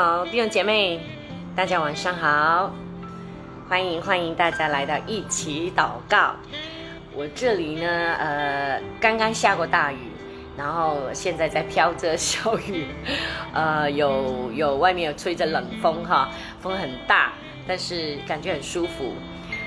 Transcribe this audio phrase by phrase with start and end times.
[0.00, 1.00] 好，弟兄姐妹，
[1.56, 2.72] 大家晚上好，
[3.68, 6.36] 欢迎欢迎大家来到一起祷告。
[7.12, 9.98] 我这里呢，呃，刚刚下过大雨，
[10.56, 12.86] 然后现在在飘着小雨，
[13.52, 16.28] 呃，有有外面有吹着冷风哈，
[16.60, 17.32] 风很大，
[17.66, 19.12] 但是感觉很舒服。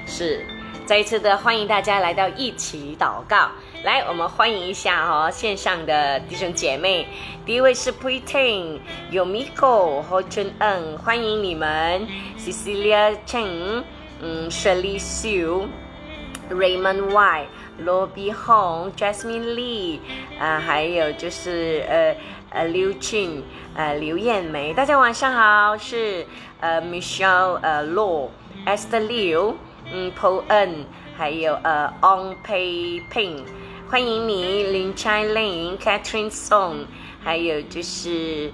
[0.05, 0.45] 是，
[0.85, 3.51] 再一次的欢迎大家来到一起祷告。
[3.83, 7.07] 来，我们欢迎一下哈线上的弟兄姐妹。
[7.43, 8.79] 第一位是 Pretend，
[9.09, 12.07] 有 Miko 和 Jun N，欢迎你们。
[12.37, 13.83] Cecilia Chen，
[14.21, 17.45] 嗯，Shirley Sue，Raymond Y，
[17.79, 19.99] 罗碧红，Jasmine Lee，
[20.39, 22.15] 啊，还有就是呃
[22.51, 23.41] 呃刘俊，
[23.75, 25.75] 呃刘艳梅，大家晚上好。
[25.75, 26.27] 是
[26.59, 29.55] 呃 Michelle，呃 Law，Esther Liu，
[29.91, 30.85] 嗯 Paul N，
[31.17, 33.43] 还有呃，Ong Pei Ping。
[33.91, 36.85] 欢迎你，林 Chai Lin、Catherine Song，
[37.21, 38.49] 还有就是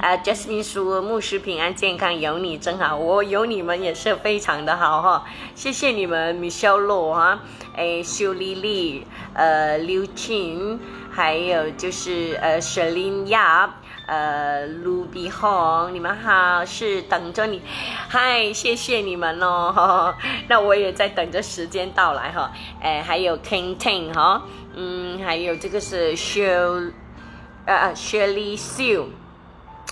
[0.00, 5.24] 啊，Jasmine 说牧师平安健康，有你真好，我有你们也是非常的好哈，
[5.54, 7.40] 谢谢你们米小洛哈，
[7.76, 13.70] 哎，秀丽丽，呃，刘青，还有就是呃，Shelin Yap。
[14.10, 17.62] 呃，卢比红，你们好，是等着你，
[18.08, 20.12] 嗨，谢谢你们哦，
[20.50, 22.50] 那我也在等着时间到来哈，
[22.82, 24.42] 哎，还有 King Ting 哈，
[24.74, 26.90] 嗯，还有这个是 Shirley，
[27.66, 29.06] 呃，Shirley Sue，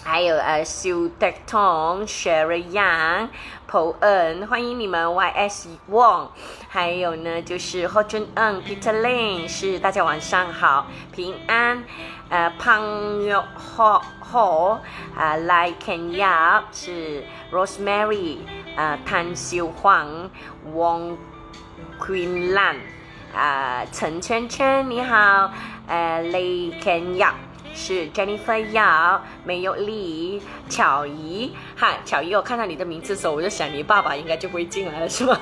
[0.04, 3.28] 还有呃，Sue Dekton、Sherry Yang、
[3.70, 6.28] Po En，欢迎你们，YS Wong，
[6.68, 11.84] 还有呢就是 Ho Jun Eng、Peter Lin，是大家晚上好，平安。
[12.30, 13.42] 呃，Pang Yo
[13.76, 14.78] Ho Ho，
[15.16, 18.38] 啊，Lai Ken Yap 是 Rosemary，
[18.76, 20.30] 呃，Tan Xiu Huang、
[20.74, 21.16] Wong
[21.98, 22.76] Queen Lan，
[23.34, 25.50] 啊、呃，陈圈圈你好，
[25.86, 27.47] 呃，Lai Ken Yap。
[27.78, 35.40] 是 Jennifer Yao，没有李巧怡，哈，巧怡，我看到你的名字的时候，我就想你爸爸应该就不会进来了，是吗？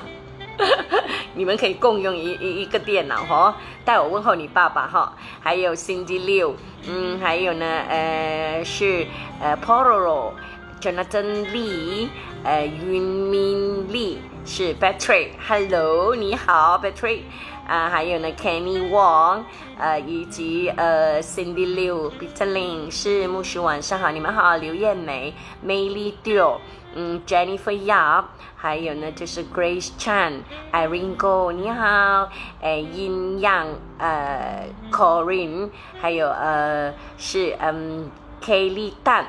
[1.33, 5.11] 你们可以共用一一一个电脑哈，代我问候你爸爸哈，
[5.41, 6.53] 还有 Cindy Liu，
[6.87, 9.07] 嗯，还有呢，呃，是
[9.41, 12.07] 呃 Pororo，Jonathan Lee，
[12.43, 17.21] 呃云明丽是 Patrick，Hello，你好 Patrick，
[17.67, 19.43] 啊，还有呢 Kenny Wong，
[19.77, 25.33] 呃，以及呃 Cindy Liu，Peter Ling 是牧师晚上好，你们好，刘艳梅
[25.65, 26.59] ，Mayly Dio。
[26.95, 28.23] 嗯，Jennifer Yap，
[28.55, 32.29] 还有呢就是 Grace Chan，Irene Go，你好，
[32.61, 33.67] 诶，阴阳，
[33.99, 35.69] 呃，Corinne，
[35.99, 38.09] 还有呃是嗯
[38.41, 39.25] ，Kelly Tan，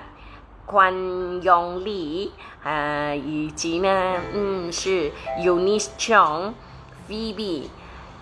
[0.64, 0.94] 关
[1.42, 2.32] 永丽，
[2.62, 5.10] 呃，以及呢，嗯，是
[5.42, 7.64] Eunice Chong，Phoebe。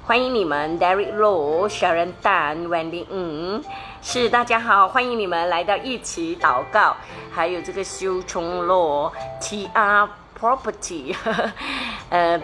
[0.07, 3.61] 欢迎你们，Derek Low、Sharon Dan、Wendy 嗯，
[4.01, 6.97] 是大家好，欢迎你们来到一起祷告，
[7.35, 10.09] 还有这个修崇罗 TR
[10.39, 11.13] Property，
[12.11, 12.41] 呃，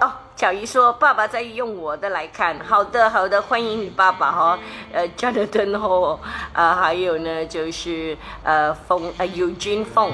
[0.00, 4.58] 哦，小姨说爸爸在用我的来看，好的好的，欢迎你爸爸哈，
[4.94, 6.18] 呃，Jonathan 哈，
[6.54, 10.10] 啊，还有呢就是呃风呃 Eugene 凤，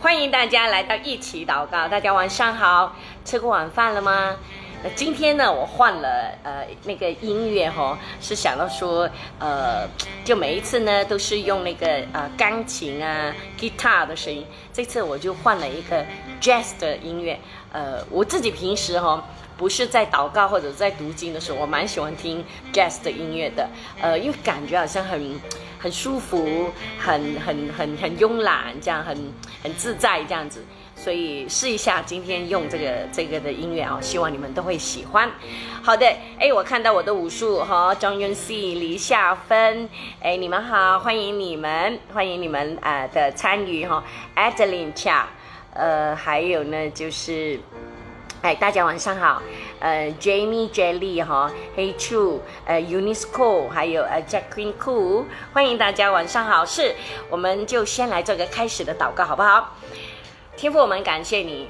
[0.00, 4.36] 欢迎大家来到一起祷告，大家晚上好，吃过晚饭了吗？
[4.94, 9.88] 今天呢，我换了呃那个音乐哈，是想到说呃，
[10.24, 16.04] 就每一次呢都是用那个呃钢琴啊、guitar 的声音，这次我就换了一个
[16.40, 17.38] jazz 的音乐。
[17.72, 19.22] 呃，我自己平时哈
[19.56, 23.68] 不是在祷告或者在读经的时候，我蛮喜欢听 jazz 的音乐的。
[24.00, 25.40] 呃，因为感觉好像很
[25.78, 29.16] 很舒服，很很很很慵懒，这样很
[29.62, 30.64] 很自在这样子。
[30.96, 35.30] 所以试一下今天用这个这个的音乐啊，希望你们都会喜欢。
[35.82, 36.06] 好的，
[36.40, 39.88] 哎，我看到我的武术哈，张云 C、李夏芬，
[40.20, 44.02] 哎，你们好，欢迎你们，欢迎你们啊的参与哈
[44.34, 45.24] ，Adeline Cha，
[45.74, 47.60] 呃，还有呢就是，
[48.42, 49.40] 哎，大家晚上好，
[49.78, 56.96] 呃，Jamie Jelly 哈，Hey Chu，呃，Unisco，还有呃 Jack Queen Cool，欢迎大家晚上好，是，
[57.30, 59.76] 我们就先来做个开始的祷告，好不好？
[60.56, 61.68] 天父，我们感谢你。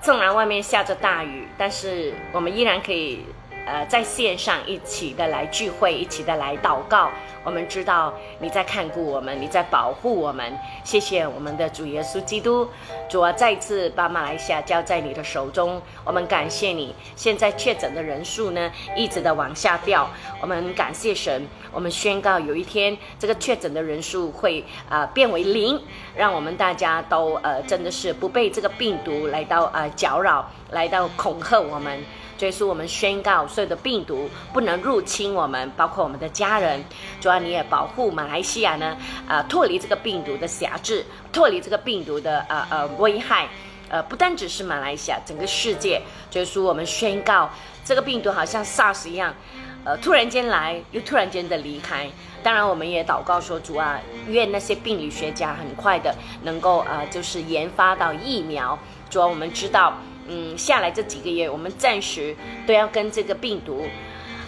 [0.00, 3.24] 纵然外面下着大雨，但是我们依然可以，
[3.64, 7.10] 呃，在线上一起的来聚会，一起的来祷告。
[7.44, 10.56] 我们知道你在看顾我们，你在保护我们。
[10.84, 12.68] 谢谢我们的主耶稣基督。
[13.08, 15.80] 主啊，再次把马来西亚交在你的手中。
[16.04, 16.94] 我们感谢你。
[17.16, 20.08] 现在确诊的人数呢，一直的往下掉。
[20.40, 21.44] 我们感谢神。
[21.72, 25.80] 我们宣告，有一天这个确诊的人数会啊变为零，
[26.14, 32.00] 让我们大家都呃真的是不被这个病毒来到啊搅扰，来到恐吓我们。
[32.42, 36.84] 所以说我们宣告所有的病毒不能入侵我们，包括我们的家人。
[37.20, 38.96] 主要你也保护马来西亚呢，
[39.28, 43.48] 啊，脱离这个病毒的辖制，脱离这个病毒的呃呃危害。
[43.88, 47.48] 呃，不单只是马来西亚，整个世界，就是说我们宣告
[47.84, 49.32] 这个病毒好像 SARS 一样，
[49.84, 52.10] 呃，突然间来，又突然间的离开。
[52.42, 56.12] 当然，我们也祷告说，主啊，愿那些病理学家很快的
[56.42, 58.76] 能够呃，就是研发到疫苗。
[59.08, 59.96] 主要我们知道，
[60.32, 62.34] 嗯，下来这几个月，我们暂时
[62.66, 63.84] 都要跟这个病毒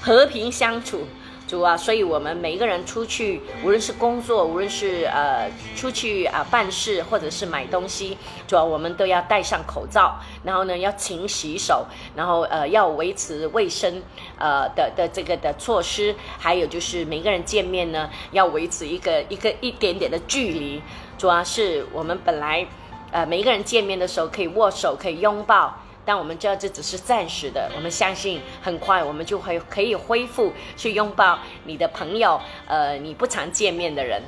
[0.00, 1.02] 和平相处。
[1.46, 5.46] 主啊，所以我们每一个人出去，无论是工作，无论是呃
[5.76, 8.16] 出去啊办事，或者是买东西，
[8.48, 11.86] 主要我们都要戴上口罩，然后呢要勤洗手，
[12.16, 14.02] 然后呃要维持卫生
[14.38, 20.80] 呃的的这个的措施，还有就是每个人见面呢要维持一个一个一点点的距离。
[21.18, 22.66] 主要是我们本来
[23.14, 25.72] 呃每一个人见面的时候可以握手，可以拥抱。
[26.04, 34.20] 但我们知道这只是暂时的，我们相信很快我们就会可以恢复去拥抱你的朋友，呃，你不常见面的人。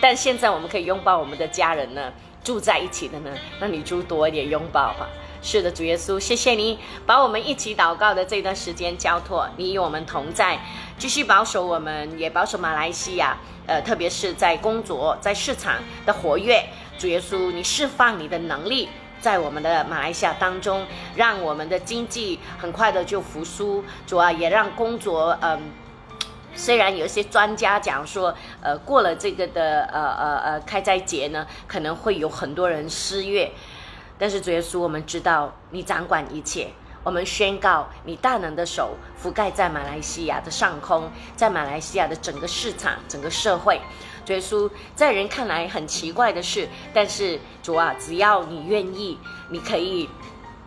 [0.00, 2.12] 但现在我们可以拥抱我们的家人呢，
[2.42, 3.30] 住在一起的呢，
[3.60, 5.08] 那你就多一点拥抱吧。
[5.40, 10.60] 是的，主耶稣，谢谢你把我们一起祷告的这段时间交托，你与我们同在，
[10.98, 16.62] 继续保守我们，也保守马来西亚，呃，特别是在工作在市场的活跃。
[17.02, 18.88] 主耶稣，你释放你的能力。
[19.20, 25.60] 在我们的马来西亚当中，让我们的经济很快的就复苏，主要也让工作，嗯，
[26.54, 33.50] 虽然有一些专家讲说，呃，过了这个的，呃呃呃，开斋节呢，可能会有很多人失业，
[34.16, 36.68] 但是主耶稣，我们知道你掌管一切。
[37.04, 43.80] 我们宣告，你大能的手覆盖在马来西亚的上空，在马来西亚的整个市场、整个社会。
[44.26, 50.08] 耶稣，在人看来很奇怪的事，但是主啊，只要你愿意，你可以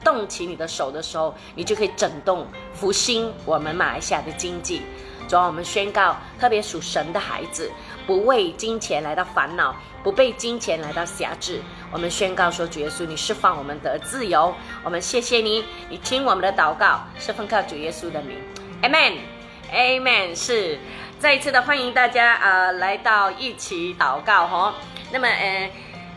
[0.04, 4.82] 动起你的手的时候，你就可以整动复兴我们马来西亚的经济。
[5.28, 7.72] 主啊，我们宣告，特别属神的孩子，
[8.06, 9.76] 不为金钱来到烦恼。
[10.04, 11.60] 不被金钱来到辖制，
[11.92, 14.54] 我们宣告说：主耶稣，你释放我们的自由。
[14.84, 18.38] 我们谢谢你，你听我们的祷告，是奉靠主耶稣的名
[18.84, 20.36] ，Amen，Amen。
[20.36, 20.78] 是
[21.20, 24.76] 再一次的欢迎大家啊，来到一起祷告哈。
[25.12, 25.72] 那么呃，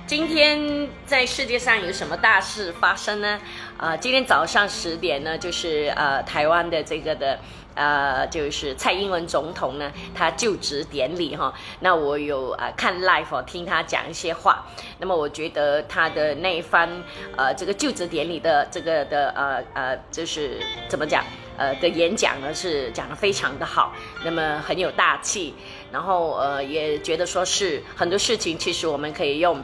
[0.06, 3.40] 今天在世界上有什么大事发生呢？
[3.76, 7.38] 啊，今天早上十点呢，就是呃台湾的这个的。
[7.78, 14.66] 呃，就是蔡英文总统呢，他就职典礼哈，那我有啊看 live 哦听他讲一些话，
[14.98, 16.90] 那么我觉得他的那一番
[17.36, 20.58] 呃这个就职典礼的这个的呃呃就是
[20.88, 21.22] 怎么讲
[21.56, 23.92] 呃的演讲呢是讲的非常的好，
[24.24, 25.54] 那么很有大气，
[25.92, 29.62] 然后呃也觉得说是很多事情其实我们可以用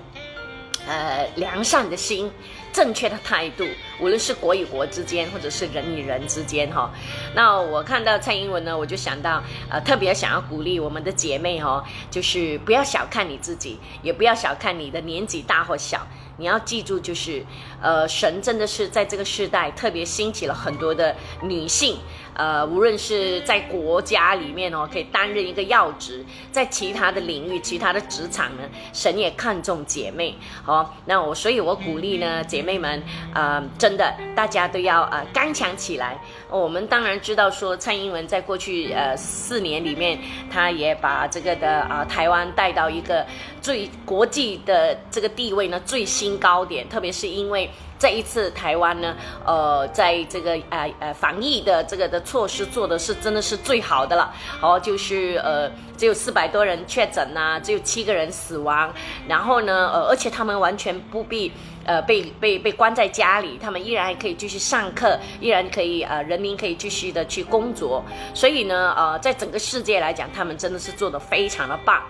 [0.86, 2.30] 呃良善的心。
[2.74, 3.64] 正确的态度，
[4.00, 6.90] 无论是国与国之间，或者是人与人之间，哈。
[7.32, 9.40] 那我看到蔡英文呢，我就想到，
[9.70, 16.04] 呃，特别想要鼓励我们的姐妹，哈，就是不要小看你自己，也不要小看你的年纪大或小。
[16.36, 17.46] 你要记住，就是，
[17.80, 21.96] 呃，神真的是在这个时代特别兴起了很多的女性，
[22.34, 28.62] 呃，无论是在国家里面哦，可以担任一个要职，在其他的领域、其他的职场呢，
[28.92, 33.02] 神也看重姐妹，好，那我，所以我鼓励呢，姐妹们，
[33.34, 36.18] 呃，真的，大家都要呃刚强起来。
[36.48, 40.18] 我们当然知道说，蔡英文在过去呃四年里面，
[40.50, 43.26] 他也把这个的啊台湾带到一个
[43.60, 46.04] 最国际的这个地位呢，最。
[46.14, 47.68] 新高点，特别是因为
[48.04, 54.30] 这一次台湾呢，呃，在这个呃呃防疫的这个的措施做的是真的是最好的了。
[54.60, 58.92] 哦，就是呃只有四百多人确诊呐，只有七个人死亡。
[59.26, 61.50] 然后呢，呃，而且他们完全不必
[61.86, 68.04] 呃被被被关在家里，他们依然还可以继续上课，依然可以呃人民可以继续的去工作。
[68.34, 72.02] 所以呢，呃，在整个世界来讲，他们真的是做的非常的棒。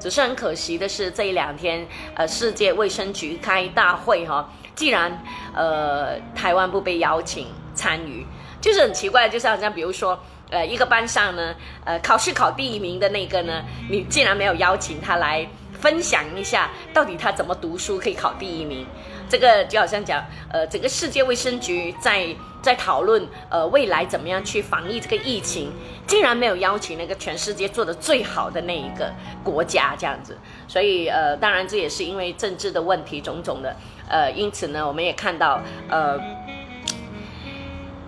[0.00, 5.22] 只是很可惜的是，这一两天，呃，世界卫生局开大会哈，既然
[5.54, 8.26] 呃台湾不被邀请参与，
[8.60, 10.18] 就是很奇怪，就是好像比如说，
[10.50, 18.86] 呃，一个班上呢，呃，考试考第一名的那个呢，你竟然没有邀请他来分享一下，到底他怎么读书可以考第一名。
[19.28, 22.28] 这个就好像讲，呃，整个世界卫生局在
[22.60, 25.72] 在讨论，呃，未来怎么样去防疫这个疫情，
[26.06, 29.10] 竟然没有邀请那个全世界做的最好的那一个
[29.42, 30.36] 国家这样子，
[30.68, 33.74] 所以呃，当然这也是因为政治的问题种种的，
[34.08, 36.18] 呃，因此呢，我们也看到，呃，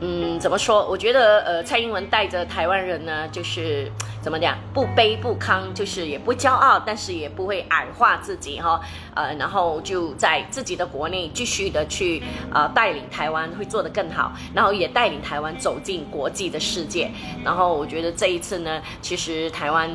[0.01, 0.87] 嗯，怎么说？
[0.87, 3.91] 我觉得呃，蔡英文带着台湾人呢，就是。
[4.25, 4.57] 怎么讲？
[4.73, 8.81] 不卑不亢，就是也不骄傲，但是也不会矮化自己哈。
[9.15, 17.11] 呃，然后就在自己的国内继续的去呃带领台湾会做得更好，然后也带领台湾走进国际的世界。
[17.45, 19.95] 然后我觉得这一次呢，其实台湾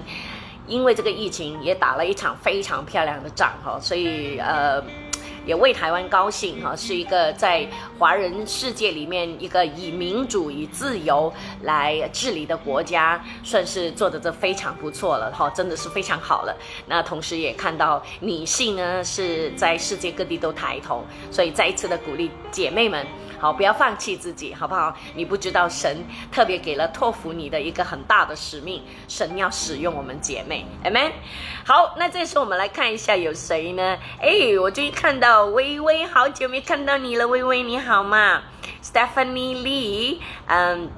[0.67, 4.79] 因为这个疫情也打了一场非常漂亮的仗哈，所以呃。
[5.49, 16.55] 也为台湾高兴哈，是一个在华人世界里面一个以民主、与自由来治理的国家，算是做的这非常不错了哈，真的是非常好了。
[16.85, 23.03] 那同时也看到女性呢是在世界各地都抬头，所以再一次的鼓励姐妹们。
[23.41, 24.93] 好，不要放弃自己，好不好？
[25.15, 31.09] 你不知道神特别给了托付你的一个很大的使命，神要使用我们姐妹，amen。
[31.65, 33.97] 好，那这时候我们来看一下有谁呢？
[34.19, 34.29] 哎，
[34.59, 38.43] 我就一看到微微，好久没看到你了，微微你好吗
[38.83, 40.89] ？Stephanie Lee，嗯。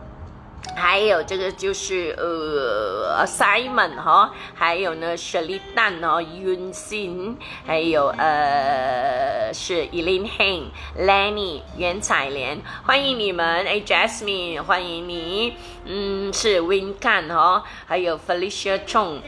[0.73, 15.55] 还有这个就是呃，Simon 哈，还有呢，Shirley Dan 哦，Yun Xin，还有呃是 Eileen Heng，Lenny 袁彩莲，欢迎你们，哎，Jasmine 欢迎你，
[15.85, 19.19] 嗯，是 Win Kan 哈，还有 Felicia Chong，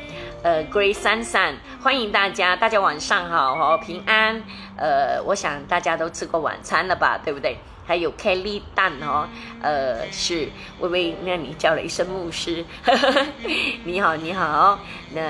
[0.44, 4.44] 呃，Grace 珊珊，欢迎大家，大家晚上好哈，平安，
[4.76, 7.58] 呃，我想大家都吃过晚餐了吧，对不对？
[7.86, 9.26] 还有 Kelly 蛋哦，
[9.62, 12.66] 呃，是微微，那你叫了一声牧师，
[13.86, 14.78] 你好，你好，
[15.14, 15.22] 那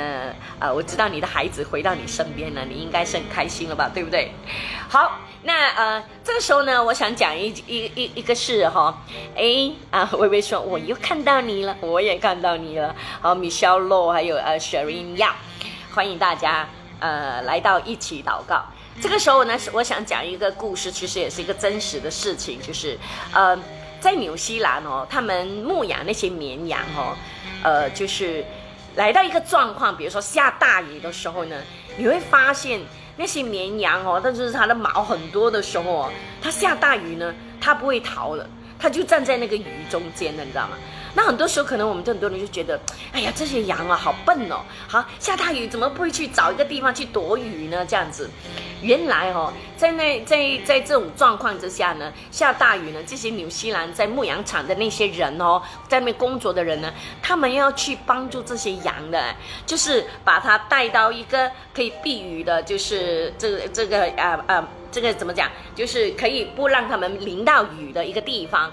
[0.60, 4.32] 啊，我知道你的孩子回到你身边了，你应该是很开心了吧，对不对？
[4.89, 8.97] 好，那呃，这个时候呢，我想讲一一一一个事哈，
[9.35, 15.33] 哎啊，微微说我又看到你了，我也看到你了，好，Michelle Lo，还有呃 s h e r i n Yang，
[15.93, 16.67] 欢迎大家
[17.00, 18.63] 呃来到一起祷告。
[19.01, 22.97] 这个时候呢，我想讲一个故事，其实也是一个真实的事情，就是，
[23.33, 23.57] 呃，
[24.00, 27.17] 在纽西兰哦，他们牧养那些绵羊哦，
[27.63, 28.45] 呃，就是
[28.95, 31.57] 来到一个状况，比如说下大雨的时候呢，
[31.97, 32.79] 你会发现
[33.15, 38.48] 那些绵羊哦，它就是它的毛很多的时候哦，它下大雨呢，它不会逃了，
[38.79, 40.77] 它就站在那个雨中间的，你知道吗？
[41.15, 42.79] 那很多时候，可能我们很多人就觉得，
[43.13, 44.62] 哎呀，这些羊啊，好笨哦！
[44.88, 47.86] 好，下大雨怎么不会去找一个地方去躲雨呢？
[47.86, 48.29] 这样子，
[48.82, 56.91] 原来哦，在那在在这种状况之下呢，下大雨呢，这些纽西兰在牧羊场的那些人哦，在那边工作的人呢，
[57.22, 59.36] 他们要去帮助这些羊的，
[59.67, 65.48] 就是把它带到一个可以避雨的，就是这个这个啊啊，这个怎么讲？
[65.75, 68.72] 就是可以不让他们淋到雨的一个地方。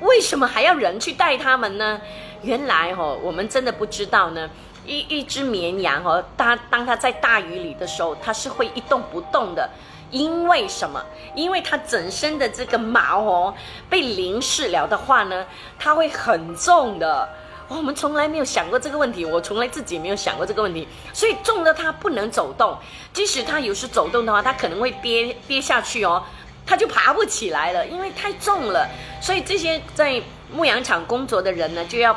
[0.00, 2.00] 为什么还要人去带他们呢？
[2.42, 4.48] 原来哦，我们真的不知道呢。
[4.86, 9.68] 一一只绵羊哦，它当它在大雨里的时候，它是会一动不动的。
[10.12, 11.04] 因为什么？
[11.34, 13.54] 因为它整身的这个毛哦，
[13.90, 15.44] 被淋湿了的话呢，
[15.78, 17.28] 它会很重的。
[17.66, 20.86] 我们从来没有想过这个问题，我从来自己没有想过这个问题。
[21.12, 22.78] 所以重的它不能走动，
[23.12, 26.22] 即使它有时走动的话，它可能会跌跌下去哦。
[26.66, 28.88] 他就爬不起来了，因为太重了。
[29.22, 30.20] 所以这些在
[30.52, 32.14] 牧羊场工作的人呢，就要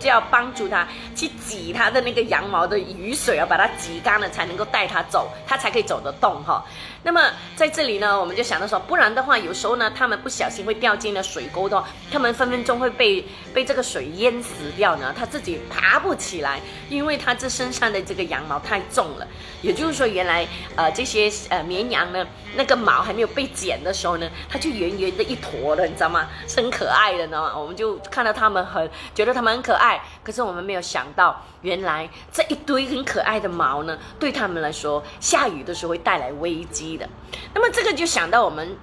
[0.00, 6.64] 就要帮助他去挤他的那个羊毛的雨水啊，把它挤干了，才能够带他走，他才可以走得动哈。
[7.02, 15.14] 那么在这里呢，我们就想到说，不然的话，有时候呢，他们不小心会掉进了水沟的话，他们分分钟会被被这个水淹死掉呢。
[15.16, 19.26] 他自己爬不起来，因为他这身上的这个羊毛太重了。
[19.62, 26.28] 也就是说，原来呃这些呃绵羊呢，那个毛还没有被剪的时候呢，它就圆圆的一坨的，你知道吗？
[26.46, 27.50] 是很可爱的呢。
[27.58, 29.89] 我们就看到它们很觉得它们很可爱，
[30.22, 36.98] 可是我们没有想到，原来这一堆很可爱的毛呢，对他们来说，下雨的时候会带来危机。
[36.98, 37.08] 的，
[37.54, 38.76] 那么这个就想到我们，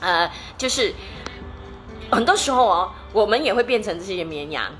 [0.00, 0.92] 呃，就是
[2.10, 4.72] 很多时候哦，我们也会变成这些绵羊。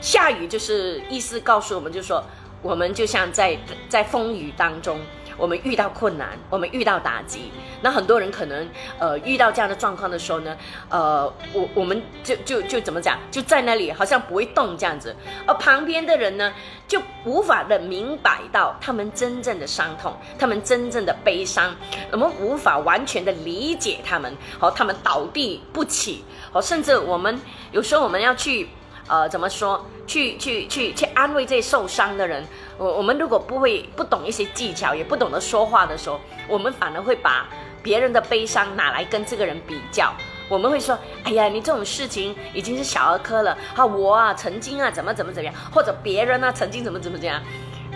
[0.00, 2.22] 下雨就是意思告诉我们，就说，
[2.62, 3.58] 我们就像在
[3.88, 5.00] 在风雨当中。
[5.36, 7.50] 我们遇到困难，我们遇到打击，
[7.82, 10.56] 那很多人可能，呃，遇到这样的状况的时候呢，
[10.88, 15.14] 呃，我我们就就就怎么讲，就在那里好像不会动这样子，
[15.46, 16.52] 而旁边的人呢，
[16.86, 21.74] 就无法的明白到他们真正的伤痛，他们真正的悲伤，
[22.10, 27.40] 我们无法完全的理解他们，好，他们倒地不起，好，甚至我们
[27.72, 28.68] 有时候我们要去。
[29.06, 29.84] 呃，怎么说？
[30.06, 32.44] 去去去去安慰这些受伤的人。
[32.76, 37.48] 我我们如果不会不懂一些技巧，也不懂得说话的时候，我们反而会把
[37.82, 40.12] 别人的悲伤拿来跟这个人比较。
[40.48, 47.42] 我们会说：“哎呀，你这种事情已经是小儿科了。”啊，我啊曾经啊怎么怎么怎么样，或者别人呢曾经怎么怎么怎样。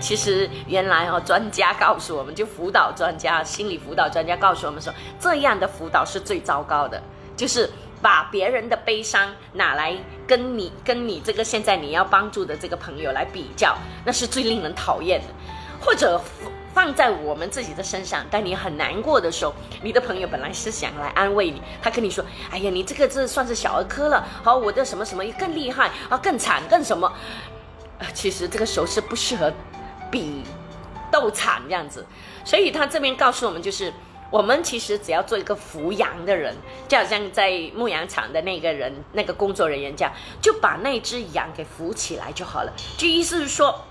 [0.00, 7.02] 其实原来哦，专家告诉我们就 辅导专家、心理辅导专家告诉我们说，这样的辅导是最糟糕的，
[7.36, 7.68] 就是。
[8.00, 15.26] 把别人的悲伤拿来跟你跟你这个现在你要帮助的这个朋友来比较，那是最令人讨厌的。
[15.80, 16.20] 或者
[16.74, 27.12] 放在我们自己的身上，当你很难过的时候，你的朋友本来是想来安慰你，他跟你说：“哎呀，你这个这算是小儿科了，好，我的什么什么更厉害啊，更惨更什么？”
[28.12, 29.52] 其实这个时候是不适合
[30.10, 30.42] 比
[31.10, 32.04] 斗惨这样子。
[32.44, 33.92] 所以他这边告诉我们，就是
[34.30, 36.54] 我们其实只要做一个扶羊的人，
[36.86, 42.72] 就好像在牧羊场的那个人、那个工作人员这样，就把那只羊给扶起来就好了。
[42.96, 43.84] 就意思是说。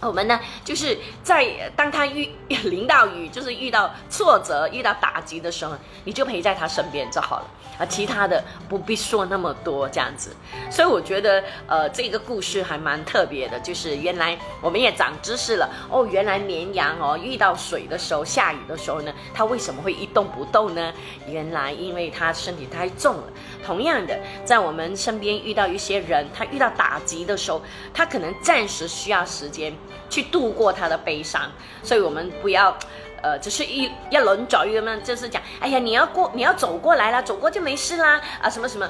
[0.00, 5.74] 我们呢，就是在当他遇淋到雨，就是遇到挫折、遇到打击的时候，
[6.04, 7.46] 你就陪在他身边就好了
[7.78, 7.86] 啊。
[7.86, 10.36] 其他的不必说那么多这样子。
[10.70, 16.06] 所以我觉得，呃，这个故事还蛮特别的，就是原来我们也长知识了哦。
[16.06, 20.92] 原来绵羊哦，遇到水的时候、下雨的时候呢，它为什么会一动不动呢？
[21.26, 23.24] 原来因为它身体太重了。
[23.66, 27.60] 同样的，在我们身边遇到一些人，他遇到打击的时候，
[27.92, 29.74] 他可能暂时需要时间。
[30.10, 31.42] 去度过他的悲伤，
[31.82, 32.76] 所以我们不要，
[33.22, 38.88] 呃，只是一一轮走一轮，就是讲，哎呀，你要过，你要走过来了，走过就没事啦，啊，什么什么。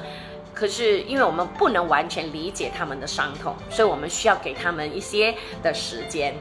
[0.51, 6.35] 可是因为我们不能完全理解他们的伤痛，所以我们需要给他们一些的时间。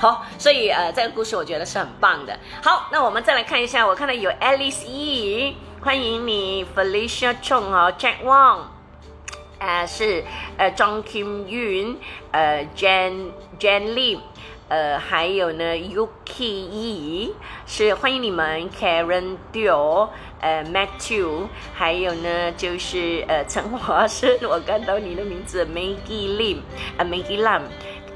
[0.00, 2.36] 好，所以呃，这个故事我觉得是很棒的。
[2.62, 8.79] 好，那我们再来看一下，我看到有 Alice E，欢迎你，Felicia Chong 哦，Jack Wang。
[9.60, 10.24] 啊，是
[10.56, 11.94] 呃张庆云
[12.32, 14.20] 呃 Jan Jan Lim，
[14.68, 17.32] 呃还有呢 Yuki Yi，
[17.66, 20.08] 是欢迎你们 Karen Dio，
[20.40, 26.60] 呃 Matthew，还有呢就是呃陈华生，我看到你的名字 Maggie Lim，
[26.96, 27.64] 呃 Maggie Lam，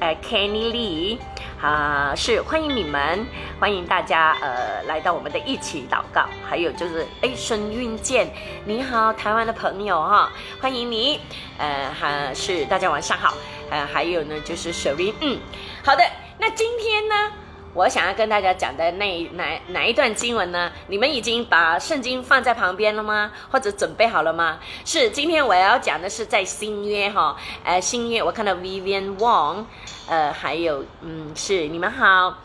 [0.00, 1.18] 呃 Kenny Lee。
[1.60, 3.26] 啊，是欢迎你们，
[3.58, 6.26] 欢迎大家呃来到我们的一起祷告。
[6.46, 8.30] 还有就是哎，孙运健，
[8.66, 10.30] 你好，台湾的朋友哈，
[10.60, 11.20] 欢迎你。
[11.56, 13.32] 呃，还是大家晚上好。
[13.70, 15.38] 呃，还有呢就是 Sherry，，嗯，
[15.82, 16.04] 好的。
[16.38, 17.32] 那今天呢，
[17.74, 20.70] 我想要跟大家讲的那哪哪一段经文呢？
[20.86, 23.32] 你们已经把圣经放在旁边了吗？
[23.50, 24.60] 或者准备好了吗？
[24.84, 29.64] 是，今天我要讲的是在新约哈，呃，新约我看到 Vivian Wong。
[30.06, 32.36] 呃，还有，嗯，是你们好，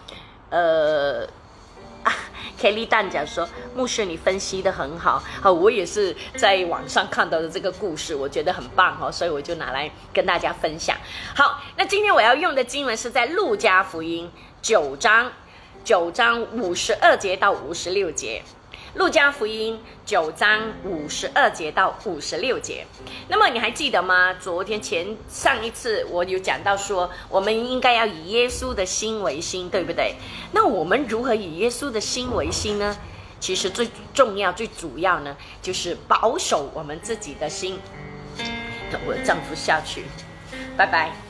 [0.50, 1.28] 呃
[2.58, 10.96] ，Kelly 蛋讲说，牧师你分析的很好，好，我也是在网上看到的这个故事，我觉得很棒哈，所以我就拿来跟大家分享。
[11.36, 15.32] 好，那今天我要用的经文是在路加福音九章
[15.84, 18.42] 九章五十二节到五十六节。
[18.96, 22.88] 路加福音九章五十二节到五十六节，
[23.28, 24.34] 那么你还记得吗？
[24.34, 30.16] 昨天前上一次我有讲到说，我们应该要以耶稣的心为心，对不对？
[30.52, 32.98] 那我们如何以耶稣的心为心呢？
[33.40, 37.80] 其实最重要、最主要呢，就是保守我们自己的心。
[39.06, 40.06] 我丈夫下去，
[40.76, 41.29] 拜拜。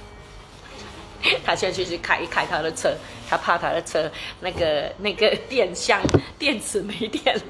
[1.45, 2.93] 他现在去开一开他的车。
[3.29, 6.01] 他怕他的车那个那个电箱
[6.39, 7.41] 电池没电了。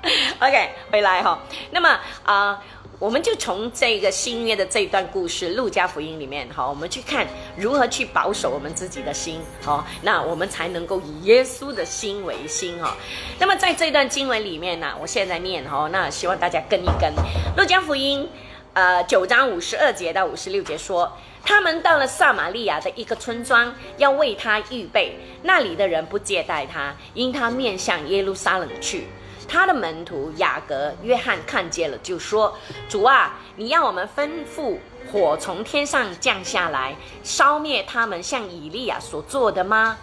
[0.40, 1.38] OK，回来哈。
[1.70, 2.58] 那么啊，
[2.98, 7.26] 我们就从这个新约的这一段故事《路加福音》里面哈，我们去看
[7.58, 12.96] 如何去保守我们自己的心哈，那我们才能够以耶稣的心为心哈。
[13.38, 17.12] 那么在这段经文里面呢，我现在念哈，那希望大家跟一跟
[17.54, 18.22] 《路加福音》
[18.78, 21.12] 呃九章五十二节到五十六节说。
[21.44, 25.18] 他们到了撒玛利亚的一个村庄，要为他预备。
[25.42, 29.08] 那里的人不接待他，因他面向耶路撒冷去。
[29.48, 32.56] 他的门徒雅各、约翰看见了，就说
[32.88, 34.76] ：“主啊，你要我们吩咐
[35.10, 39.96] 火从天上降下来，烧灭他们，像以利亚所做的吗？”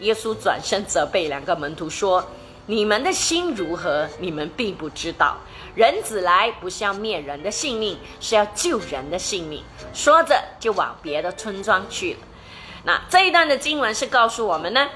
[0.00, 2.26] 耶稣转身责备两个门徒说
[2.66, 4.08] ：“你们的心如何？
[4.18, 5.38] 你们并不知道。”
[5.74, 9.64] 人子来不是要灭人的性命，是要救人的性命。
[9.92, 12.18] 说着就往别的村庄去了。
[12.84, 14.88] 那这一段的经文是告诉我们呢，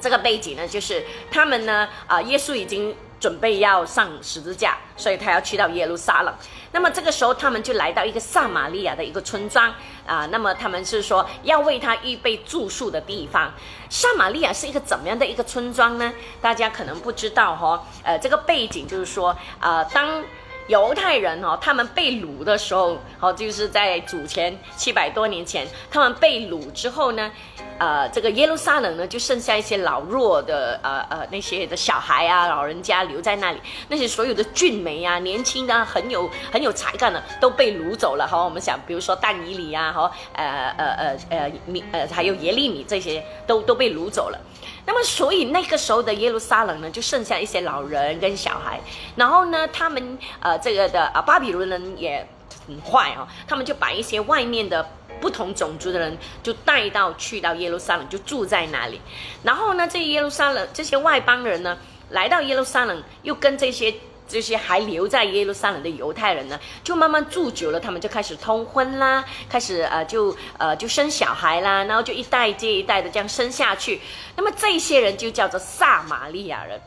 [0.00, 6.34] 这个背景呢，就是他们呢，啊，耶稣已经准备要上十字架，所以他要去到耶路撒冷。
[6.72, 9.72] 那么这个时候，他们就来到一个撒玛利亚的一个村庄
[10.06, 10.28] 啊。
[10.30, 13.50] 那么他们是说要为他预备住宿的地方。
[13.88, 16.12] 撒玛利亚是一个怎么样的一个村庄呢？
[16.42, 17.86] 大家可能不知道哈。
[18.02, 20.22] 呃，这个背景就是说，呃，当
[20.68, 27.30] 犹太人哦，他们被掳的时候，哦，就是在祖前七百多年前，他们被掳之后呢。
[27.76, 33.58] 呃，这个耶路撒冷呢，就剩下一些老弱的，呃呃，那些的小孩啊，老人家留在那里。
[33.88, 38.28] 那些所有的俊美啊，年轻的很有很有才干的，都被掳走了。
[38.28, 44.38] 好，我们想，比如说但以里啊，哈，呃呃呃呃米呃，还有耶利米这些，都都被掳走了。
[44.86, 48.80] 那么，所以那个时候的耶路撒冷呢，就剩下一些老人跟小孩。
[49.16, 52.26] 然后呢，他们呃，这个的啊，巴比伦人也
[52.66, 54.86] 很坏哦，他们就把一些外面的
[55.20, 59.00] 不同种族的人就带到去到耶路撒冷，就住在那里。
[59.42, 61.78] 然后呢，这耶路撒冷这些外邦人呢，
[62.10, 63.94] 来到耶路撒冷，又跟这些。
[64.26, 74.00] 这些还留在耶路撒冷的犹太人呢，就慢慢住久了，他们就开始通婚啦，开始呃就呃就生小孩啦，然后就一代接一代的这样生下去。
[74.36, 76.80] 那么这些人就叫做撒玛利亚人。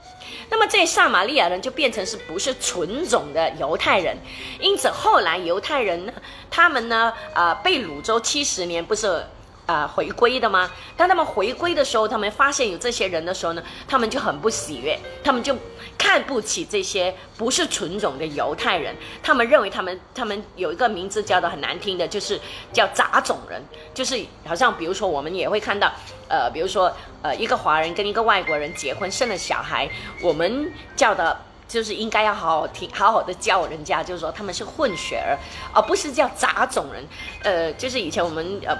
[0.50, 4.17] 那么这撒玛利亚人就变成是不是纯种的犹太人？
[4.60, 6.13] 因此后来犹太人呢，
[6.50, 9.23] 他们呢呃被掳州七十年，不是。
[9.67, 10.71] 啊，回归的吗？
[10.95, 15.53] 当他们回归的时候，他们发现有这些人的时候呢，他们就很不喜悦，他们就
[15.97, 18.95] 看不起这些不是纯种的犹太人。
[19.21, 22.39] 他们认为他们他们有一个名字叫的很难听的，就是
[22.71, 23.62] 叫杂种人，
[23.93, 25.91] 就是好像比如说我们也会看到，
[26.30, 26.89] 呃，比如说
[27.21, 29.89] 呃一个华人跟一个外国人结婚生了小孩，
[30.21, 35.38] 我们叫的就是应该要好好听好好的教人家，就是说他们是混血儿，
[35.73, 37.06] 而不是叫杂种人。
[37.43, 38.73] 呃，就是以前我们呃。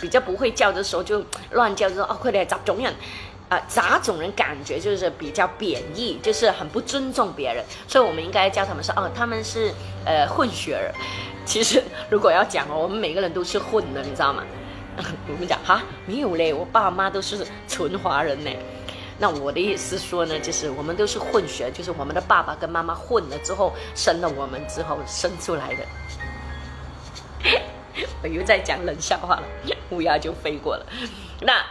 [0.00, 2.94] 比较不会叫的时候就乱叫，就说哦，快点杂种人，
[3.48, 9.72] 啊，杂种人感觉就是比较贬义，就是很不尊重别人，所以我们应该叫他们说哦，他们是
[10.04, 10.92] 呃混血儿。
[11.46, 14.42] 其实如果要讲哦，我们每个人都是混的，你知道吗？
[15.28, 18.50] 我们讲哈，没有嘞，我爸妈都是纯华人呢。
[19.18, 25.84] 那我的意思说呢，就是我们都是混血，就是我们的爸爸跟妈妈混了之后生了我们之后生出来的。
[28.22, 29.42] 我又在讲冷笑话了，
[29.90, 30.86] 乌鸦就飞过了。
[31.40, 31.64] 那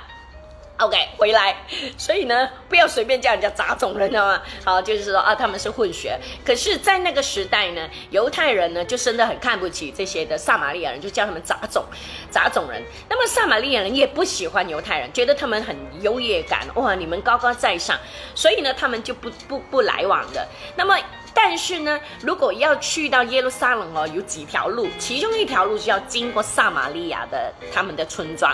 [0.77, 1.57] OK 回来，
[1.97, 4.41] 所以呢，不要随便叫人家杂种人，知道吗？
[4.63, 6.17] 好，就是说啊，他们是混血。
[6.45, 11.83] 可是，在那个时代呢，犹太人呢就真的很看不起这些的撒玛利亚人，就叫他们杂种，
[12.31, 12.81] 杂种人。
[13.09, 17.99] 那么撒玛利亚人也不喜欢犹太人，觉得他们很优越感，哇，你们高高在上，
[18.33, 20.47] 所以呢，他们就不不不来往的。
[20.77, 20.97] 那么。
[21.41, 28.53] 但是呢，如果要去到耶路撒冷哦，有几条路，其中一条路是要经过撒玛利亚的他们的村庄，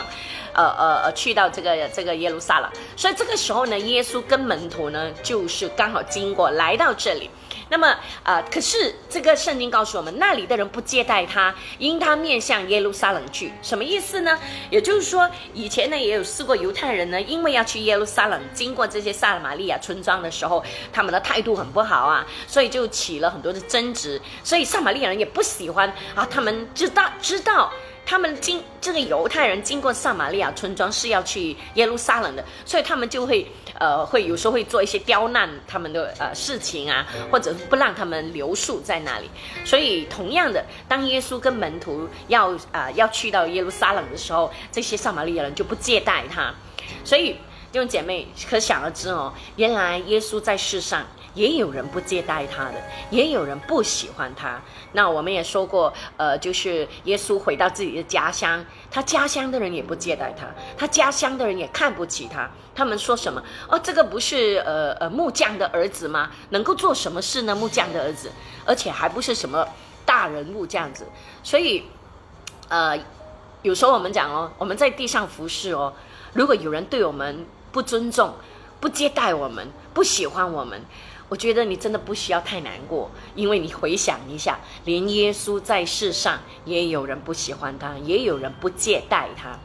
[0.54, 2.70] 呃呃呃，去到这个这个耶路撒冷。
[2.96, 7.28] 所以这个时候呢，耶稣跟门徒呢，就是刚好经过来到这里。
[7.70, 13.52] 那么啊，可是这个圣经告诉我们，那里的人不接待他，因他面向耶路撒冷去。
[13.62, 14.38] 什么意思呢？
[14.70, 24.22] 也就是说，以前呢也有试过犹太人呢，因为要去耶路撒冷，经过这些撒玛利亚村庄的时候，他们的态度很不好啊，所以就起了很多的争执。
[24.44, 27.72] 所以撒玛利亚人也不喜欢啊，他们知道知道。
[28.08, 39.30] 他们经这个犹太人经过撒玛利亚村庄是要去耶路撒冷的，所以他们就会呃会有时候会做一些刁难他们的呃事情啊，或者不让他们留宿在那里。
[39.64, 46.54] 所以同样的，当耶稣跟门徒要啊要去到耶路撒冷的时候，这些撒玛利亚人就不接待他。
[47.04, 47.34] 所以
[47.72, 51.06] 弟兄姐妹可想而知哦，原来耶稣在世上。
[51.36, 54.60] 也有人不接待他的，也有人不喜欢他。
[54.94, 62.50] 那我们也说过，呃，就是耶稣回到自己的家乡，他家乡的人也不接待他，他家乡的人也看不起他。
[62.74, 63.42] 他们说什么？
[63.70, 66.32] 哦，这个不是呃呃木匠的儿子吗？
[66.50, 67.54] 能够做什么事呢？
[67.56, 68.32] 木匠的儿子，
[68.66, 69.66] 而且还不是什么
[70.06, 71.06] 大人物这样子。
[71.44, 71.84] 所以，
[72.70, 72.98] 呃，
[73.62, 75.94] 有时候我们讲哦，我们在地上服侍哦，
[76.34, 78.34] 如果有人对我们不尊重、
[78.80, 80.82] 不接待我们、不喜欢我们。
[81.28, 89.58] 我觉得你真的不需要太难过，因为你回想一下，连耶稣在世上也有人不喜欢他，也有人不接待他。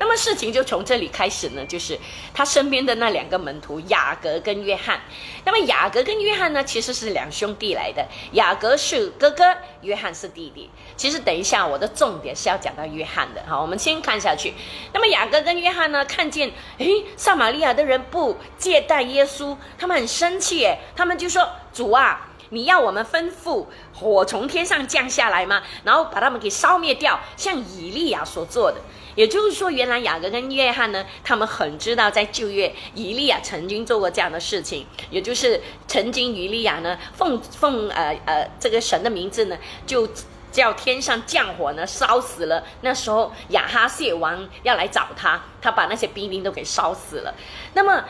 [0.00, 1.96] 那么事情就从这里开始呢，就是
[2.32, 4.98] 他身边的那两个门徒雅各跟约翰。
[5.44, 9.44] 那么雅各跟约翰呢，其实是两兄弟来的，雅各是哥哥，
[9.82, 10.70] 约翰是弟弟。
[10.96, 14.54] 其实等一下我的重点是要讲到约翰的，好，我们先看下去。
[14.94, 22.26] 那么雅各跟约翰呢，看见诶，撒玛利亚的人不接待耶稣，他们很生气，诶，他们就说主啊。
[22.52, 25.62] 你要我们吩咐火从天上降下来吗？
[25.84, 28.80] 然后把他们给烧灭掉，像以利亚所做的。
[29.20, 40.08] 也就是说，原来雅各跟约翰呢，他们很知道在旧约以利亚曾经做过这样的事情，也就是曾经以利亚呢奉奉呃呃这个神的名字呢，就
[40.50, 42.64] 叫天上降火呢烧死了。
[42.80, 47.34] 那时候亚哈谢王要来找他，他把那些兵丁都给烧死了。
[47.74, 48.02] 那么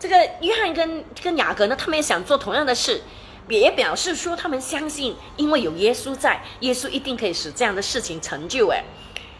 [0.00, 3.00] 这个约翰跟跟雅各呢，他们也想做同样的事。
[3.48, 8.68] 也表示说，他们相信，因为有耶稣在，耶稣一定可以使这样的事情成就。
[8.68, 8.84] 哎，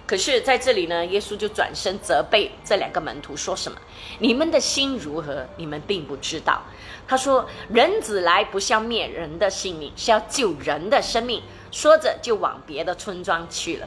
[0.09, 3.79] 可是在这里呢，耶稣就转身责备这两个门徒，说什么？
[4.19, 5.47] 你们的心如何？
[5.59, 6.63] 你们并不知道。
[7.07, 13.87] 他说：“人子来不是要灭人的性命，是要救人的生命。”说着就往别的村庄去了。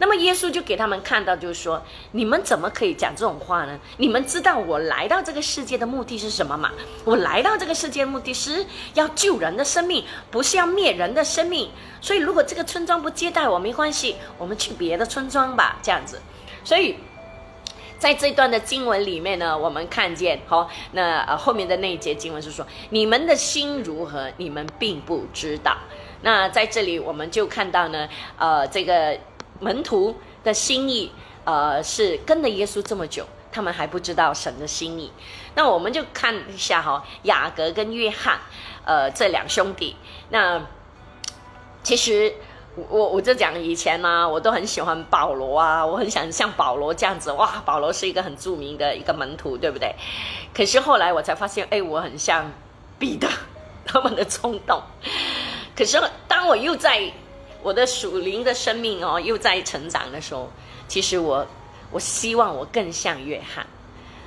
[0.00, 1.80] 那么耶稣就给他们看到，就是说，
[2.12, 3.78] 你们怎么可以讲这种话呢？
[3.98, 6.72] 你们知道我来到这个世界的目的是什么吗？
[7.04, 11.70] 我来到这个世界的目的是要救人的生命，不是要灭人的生命。
[12.00, 16.20] 所以，如果这个村庄不接待我，没关系，我们去别的村庄吧，这样子。
[16.64, 16.96] 所以。
[17.98, 25.76] 在这段的经文里面呢，我们看见，好，那呃后面的那一节经文是说，你们的心如何，你们并不知道。
[26.22, 28.08] 那在这里我们就看到呢，
[28.38, 29.14] 呃，这个
[29.60, 31.12] 门徒的心意，
[31.44, 35.12] 呃，是跟了耶稣这么久，他们还不知道神的心意。
[35.54, 38.40] 那我们就看一下哈，雅各跟约翰，
[38.84, 39.94] 呃，这两兄弟，
[40.30, 40.60] 那
[41.82, 42.34] 其实。
[42.88, 49.92] 我我就讲以前呢，我都很喜欢保罗啊，我很想像保罗这样子哇，保罗是一个很著名的一个门徒，对不对？
[50.54, 52.48] 可是后来我才发现，哎，我很像
[52.96, 53.28] 彼得，
[53.84, 54.80] 他们的冲动。
[55.76, 57.12] 可是当我又在
[57.62, 60.50] 我的属灵的生命哦，又在成长的时候，
[60.88, 61.46] 其实我
[61.90, 63.66] 我希望我更像约翰。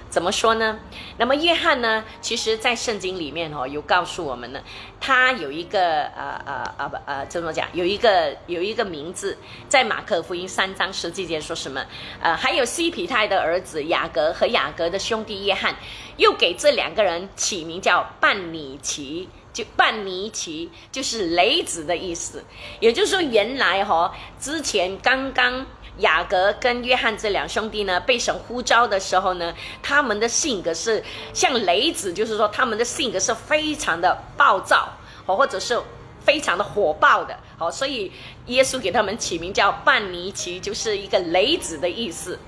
[0.10, 0.78] 怎么说呢？
[1.18, 2.04] 那么约翰呢？
[2.22, 4.62] 其实，在圣经里面哦，有告诉我们呢，
[5.02, 7.68] 他有一个呃呃呃不呃怎么讲？
[7.74, 9.36] 有一个有一个名字，
[9.68, 11.84] 在马可福音三章十几节说什么？
[12.22, 15.76] 呃，还有西皮泰的儿子雅各和雅各的兄弟约翰，
[16.18, 22.44] 又给这两个人起名叫半尼奇，就半尼奇就是雷子的意思。
[22.82, 25.66] 也就是说，原来哈之前刚刚。
[26.00, 31.04] 雅各跟约翰这两兄弟呢，被神呼召的时候呢，他们的性格是
[31.36, 34.90] 像雷子，就是说他们的性格是非常的暴躁，
[35.28, 35.80] 哦，或者是
[36.20, 38.12] 非常的火爆的，好，所以
[38.48, 42.40] 耶稣给他们起名叫半尼奇，就是一个雷子的意思。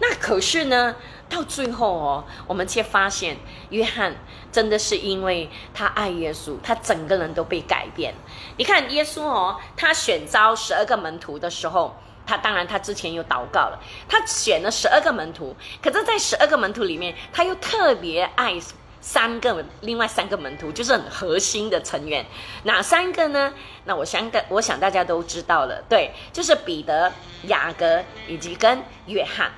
[0.00, 0.96] 那可是呢，
[1.28, 3.36] 到最后哦，我们却发现
[3.70, 4.16] 约翰
[4.52, 8.14] 真的是因为他爱耶稣，他整个人都被改变。
[8.56, 11.94] 你看耶稣哦，他选召十二个门徒的时候。
[12.30, 13.80] 他当然，他之前有祷告了。
[14.06, 18.54] 他选了十二个门徒，可是，在十二个门徒里面，他又特别爱
[19.00, 22.22] 三个，另外三个门徒就是很核心的成员。
[22.64, 23.54] 哪三个呢？
[23.84, 25.82] 那我想，我想大家都知道了。
[25.88, 27.10] 对，就是彼得、
[27.44, 29.50] 雅各以及跟约翰。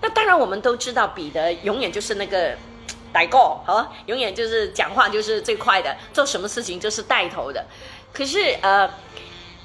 [0.00, 2.56] 那当然，我们都知道，彼得永远就是那个
[3.14, 7.64] 带过，好，永远就是讲话就是最快的，做什么事情就是带头的。
[8.12, 8.90] 可是，呃。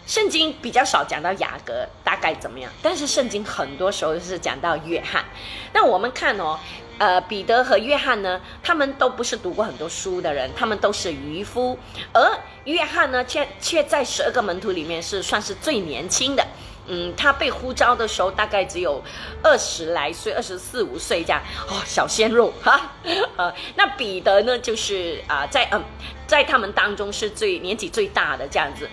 [0.09, 5.23] 圣经比较少讲到雅各大概怎么样，但是圣经很多时候是讲到约翰。
[5.71, 6.59] 那我们看哦，
[6.97, 11.77] 呃，彼得和约翰呢，他们都不是读过很多书的人，他们都是渔夫，
[12.11, 16.43] 而约翰呢，却却在十二个门徒里面是算是最年轻的。
[16.89, 19.01] 嗯，他被呼召的时候大概只有
[19.43, 22.91] 二十来岁，二十四五岁这样哦，小鲜肉 哈。
[23.37, 25.81] 呃，那彼得呢，就是啊，在嗯，
[26.27, 28.89] 在他们当中是最年纪最大的这样子。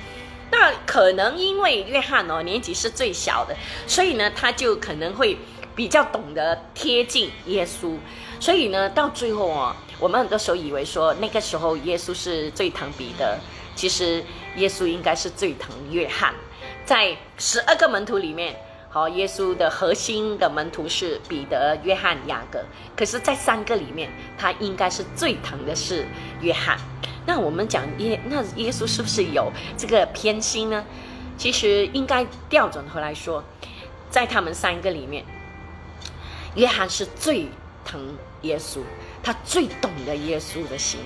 [0.50, 3.56] 那可能因为约翰哦年纪是最小的，
[3.86, 5.36] 所以呢他就可能会
[5.74, 7.96] 比较懂得贴近耶稣，
[8.38, 13.38] 所以呢到最后哦，我们很多时候以为说那个时候耶稣是最疼彼得，
[13.74, 14.22] 其实
[14.56, 16.32] 耶稣应该是最疼约翰。
[16.86, 18.54] 在十二个门徒里面，
[18.88, 22.64] 好，耶稣的核心的门徒是彼得、约翰、雅各，
[22.96, 26.06] 可是，在三个里面，他应该是最疼的是
[26.40, 26.78] 约翰。
[27.26, 30.84] 那我们讲耶，那耶稣是不是有这个偏心呢？
[31.36, 33.42] 其实应该调转回来说，
[34.08, 35.24] 在他们三个里面，
[36.54, 37.48] 约翰是最
[37.84, 38.78] 疼耶稣，
[39.24, 41.00] 他最懂得耶稣的心。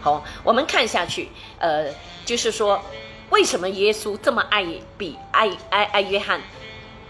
[0.00, 1.92] 好，我们看下去，呃，
[2.24, 2.80] 就是说，
[3.30, 4.64] 为什么耶稣这么爱
[4.96, 6.40] 比爱爱爱约翰？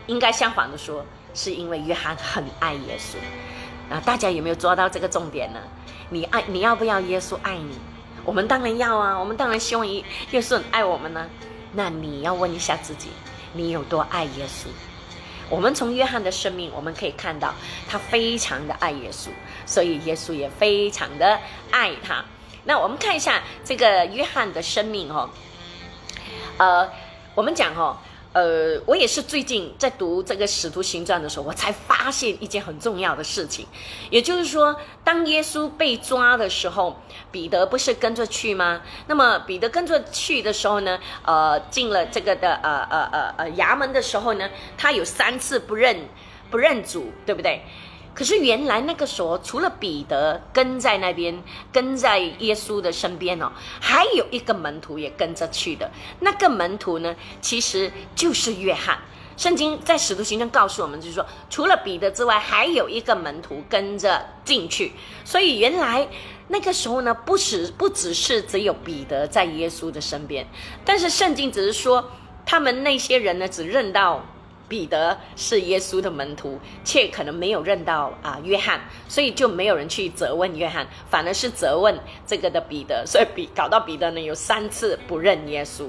[0.06, 3.16] 应该相反的说，是因为约翰很爱耶稣。
[3.92, 5.60] 啊，大家有没有抓到这个重点呢？
[6.10, 7.76] 你爱你要不要耶稣爱你？
[8.24, 11.28] 我们当然要啊，我们当然希望耶耶稣很爱我们呢。
[11.72, 13.10] 那你要问一下自己，
[13.52, 14.68] 你有多爱耶稣？
[15.48, 17.54] 我们从约翰的生命，我们可以看到
[17.88, 19.28] 他非常的爱耶稣，
[19.64, 21.38] 所以耶稣也非常的
[21.70, 22.24] 爱他。
[22.64, 25.30] 那我们看一下这个约翰的生命哦，
[26.58, 26.88] 呃，
[27.34, 27.96] 我们讲哦。
[28.32, 33.66] 呃，我也是最近在读这个《使徒行传》的时候，我才发现一件很重要的事情，
[34.10, 37.00] 也就是说，当耶稣被抓的时候，
[37.32, 38.82] 彼得不是跟着去吗？
[39.06, 45.96] 那么彼得跟着去的时候呢，呃，进了这个的呃呃呃呃衙门的时候呢，他有三次不认
[46.50, 47.62] 不认主，对不对？
[48.16, 55.90] 可是原来那个时候，除了彼得跟在那边，跟在耶稣的身边哦，还有一个门徒也跟着去的。
[56.20, 58.98] 那个门徒呢，其实就是约翰。
[59.36, 64.92] 圣经在使徒行传告诉我们，就是说，除了彼得之外，还有一个门徒跟着进去。
[65.26, 66.08] 所以原来
[66.48, 70.46] 那个时候呢，不只不只是只有彼得在耶稣的身边，
[70.86, 72.12] 但是圣经只是说，
[72.46, 74.24] 他们那些人呢，只认到
[74.68, 85.86] 彼得是耶稣的门徒，却可能没有认到啊约翰，所以就没有人去责问约翰，反而是责问这个的彼得，所以比搞到彼得呢有三次不认耶稣。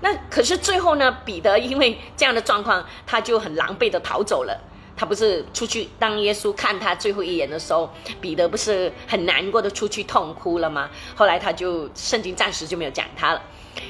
[0.00, 4.58] 那可是最后呢，彼得因为这样的状况，他就很狼狈的逃走了。
[4.96, 10.90] 他不是出去当耶稣看他最后一眼的时候，彼得不是很难过的出去痛哭了吗？
[11.14, 13.42] 后来他就圣经暂时就没有讲他了。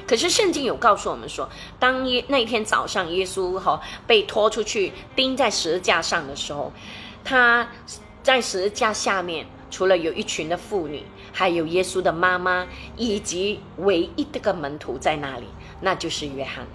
[0.07, 1.48] 可是圣经有告诉我们说，
[1.79, 6.72] 当耶那天早上耶稣哈被拖出去钉在十字架上的时候，
[7.24, 7.68] 他
[8.22, 15.46] 在十字架下面，除了有一群的妇女，还有耶稣的妈妈以及唯一的个门徒在那里，
[15.81, 16.66] 那就是约翰。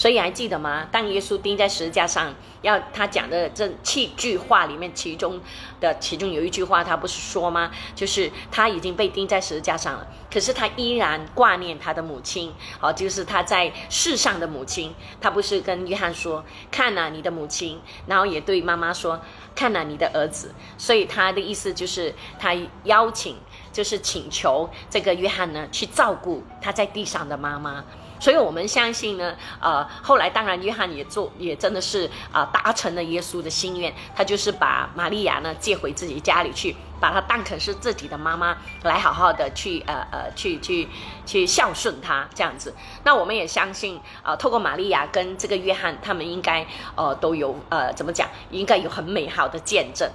[0.00, 0.88] 所以还记得吗？
[0.90, 5.38] 当耶稣钉在十字架上，要他讲的这七句话里面，其中
[5.78, 7.70] 的其中有一句话，他不是说吗？
[7.94, 14.94] 就是他已经被钉在十字架上了，可是他依然挂念他的母亲，哦，就是他在世上的母亲。
[15.20, 19.20] 他不是跟约翰说：“看呐，你的母亲。”然后也对妈妈说
[19.54, 23.36] ：“看呐，你的儿子。”所以他的意思就是，他邀请，
[23.70, 27.84] 就是请求这个约翰呢，去照顾他在地上的妈妈。
[28.20, 40.86] 所以我们相信呢，呃，后来当然约翰也做，也真的是啊，达成了耶稣的心愿，他就是把玛利亚呢接回自己家里去，把她当成是自己的妈妈，来好好的去呃呃去去
[41.24, 42.74] 去孝顺她这样子。
[43.04, 50.06] 那我们也相信啊，透过玛利亚跟这个约翰，他们应该呃都有呃怎么讲，应该有很美好的见证。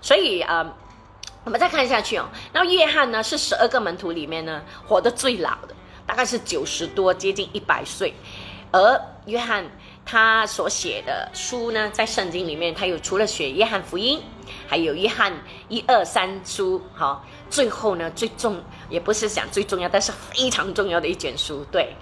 [0.00, 0.74] 所以呃，
[1.44, 5.74] 我们再看下去哦，那约翰呢是十二个门徒里面呢活得最老的。
[6.10, 8.12] 大概是九十多，接近一百岁，
[8.72, 9.64] 而约翰
[10.04, 14.20] 他所写的书呢，在圣经里面，他有除了写约翰福音，
[14.66, 15.32] 还有约翰
[15.68, 21.94] 一二三书，哈，最后呢，最重也不是讲最重要，但是非常重要的一卷书，对。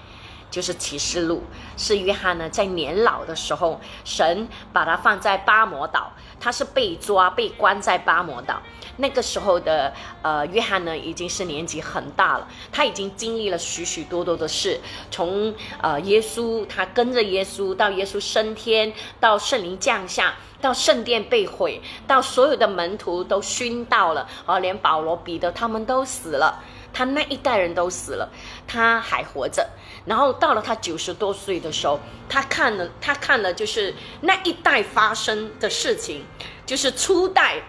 [0.51, 1.43] 就是启示录，
[1.77, 8.63] 是约翰呢在年老的时候，神把他放在巴摩岛，他是被抓被关在巴摩岛。
[8.99, 14.79] 那个时候的呃约翰呢已经是年纪很大了，他已经经历了许许多多的事，
[15.11, 26.63] 从呃耶稣他跟着耶稣到耶稣升天，到圣灵降下，到圣殿被毁，到所有的门徒都殉道了，而连保罗、彼得他们都死了。
[26.91, 28.29] 他那一代人都死了，
[28.67, 29.69] 他还活着。
[30.07, 36.25] 然后到了他九十多岁的时候，他看了，他看了，就是那一代发生的事情，
[36.65, 37.63] 就是初代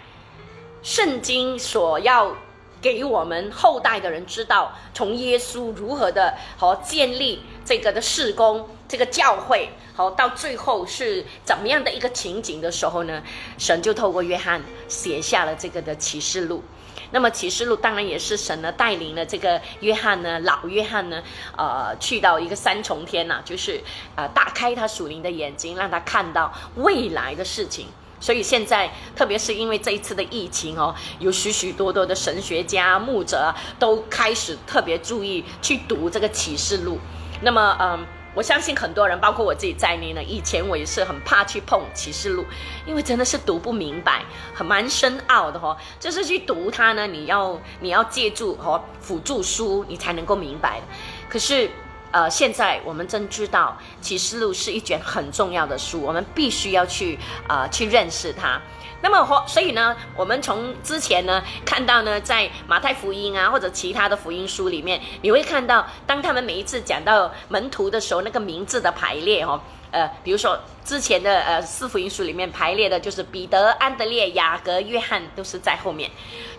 [0.81, 2.35] 圣经所要
[2.81, 13.21] 给我们后代的人知道，从耶稣如何的和建立这个的事工，这个教会，好到最后是怎么样的一个情景的时候呢？
[13.57, 16.63] 神就透过约翰写下了这个的启示录。
[17.11, 21.21] 那么启示录当然也是神呢带领了这个约翰呢，老约翰呢，
[21.57, 23.81] 呃，去到一个三重天呐，就是
[24.15, 27.87] 呃打开他属灵的眼睛，让他看到未来的事情。
[28.19, 36.99] 所以现在，特别是因为这一次的疫情哦，有许许多多的神学家、牧者都开始特别注意去读这个启示录。
[37.41, 38.05] 那么，嗯。
[38.35, 40.23] 我相信很多人，包括我自己在内呢。
[40.23, 42.45] 以前我也是很怕去碰启示录，
[42.85, 45.75] 因为真的是读不明白，很蛮深奥的哈。
[45.99, 50.79] 就是去读它呢，你要你要借助哦辅助书，你才能够明白。
[51.27, 51.71] 可是，
[52.11, 57.17] 呃，现在我们真知道启示录是一卷很重要的书，我们必须要去
[57.47, 58.59] 啊去认识它。
[59.01, 76.09] 那么，所以呢，我们从之前呢看到呢，在马太福音啊，或者其他的福音书里面，你会看到，当他们每一次讲到门徒的时候，那个名字的排列哦，呃，比如说之前的呃四福音书里面排列的就是彼得、安德烈、雅各、约翰都是在后面，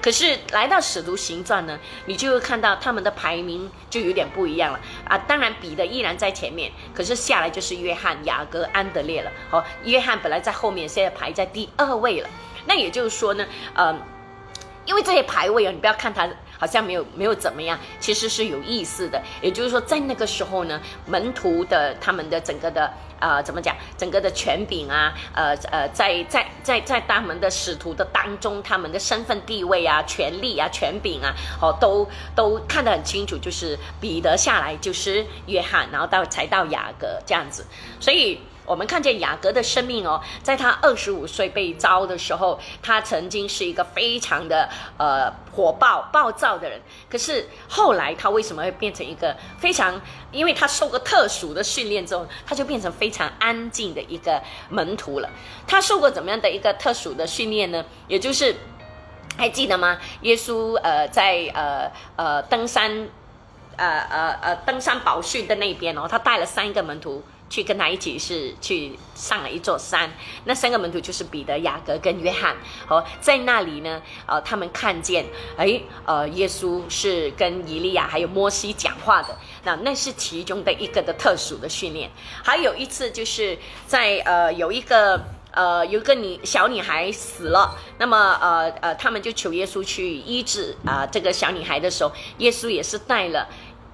[0.02, 5.16] 可是来到使徒行传呢，你就会看到他们的排名就有点不一样了啊。
[5.18, 9.31] 当然彼得依然在前面，可是下来就是约翰、雅各、安德烈了。
[9.50, 12.28] 哦，约翰本来在后面，现在排在第二位了。
[12.66, 13.96] 那也就是说呢，呃，
[14.85, 16.28] 因为这些排位啊，你不要看它
[16.61, 19.21] 好像没有没有怎么样，其实是有意思的。
[19.40, 32.06] 也就是说，在那个时候呢，门徒的他们的整个的呃怎么讲，整个的权柄啊，呃呃，在在在在他们的使徒的当中，他们的身份地位啊、权力啊、权柄啊，哦，都
[32.37, 33.38] 都看得很清楚。
[33.38, 37.65] 就是彼得下来就是约翰，然后到才到雅各这样子，
[37.98, 38.38] 所以。
[38.71, 46.81] 我们看见雅各的生命哦，在他二十五岁被招的时候，他曾经是一个非常的呃火爆暴躁的人。
[47.10, 50.00] 可是后来他为什么会变成一个非常？
[50.31, 55.29] 因为他受过特殊的训练之后，他就变成非常安静的一个门徒了。
[55.66, 57.85] 他受过怎么样的一个特殊的训练呢？
[58.06, 58.54] 也就是
[59.37, 59.98] 还记得吗？
[60.21, 63.08] 耶稣呃在呃呃登山
[63.75, 67.21] 呃呃呃登山宝训的那边哦，他带了三个门徒。
[67.51, 70.11] 去跟他一起是去上了一座山。
[70.46, 72.57] 那三个门徒就是彼得、雅各跟约翰。
[72.88, 75.27] 哦，在那里呢，呃，他们看见，
[75.59, 79.37] 哎，呃，耶稣是跟以利亚还有摩西讲话的。
[79.65, 82.09] 那那是其中的一个的特殊的训练。
[82.42, 85.21] 还有一次就是在呃有一个。
[85.53, 93.48] 呃，有一个女小女孩死了，那么呃呃，他们就求耶稣去医治啊这个小女孩的时候，耶稣也是带了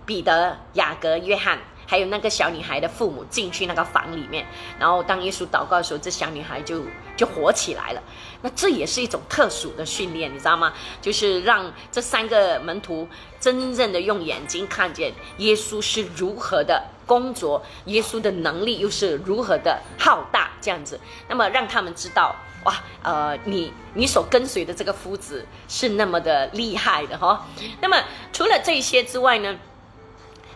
[0.05, 1.59] 彼得、雅各、约翰。
[1.87, 4.45] 还有那个小女孩的父母进去那个房里面，
[4.78, 6.82] 然后当耶稣祷告的时候，这小女孩就
[7.16, 8.03] 就活起来了。
[8.43, 10.72] 那这也是一种特殊的训练，你知道吗？
[11.01, 13.09] 就是让这三个门徒
[13.41, 21.01] 真正的用眼睛看见耶稣是如何的工作，耶稣的能力又是如何的浩大，这样子。
[21.28, 22.34] 那么让他们知道，
[22.64, 27.47] 哇，呃，你你所跟随的这个夫子是那么的厉害的哈。
[27.80, 27.97] 那么
[28.32, 29.57] 除了这些之外呢？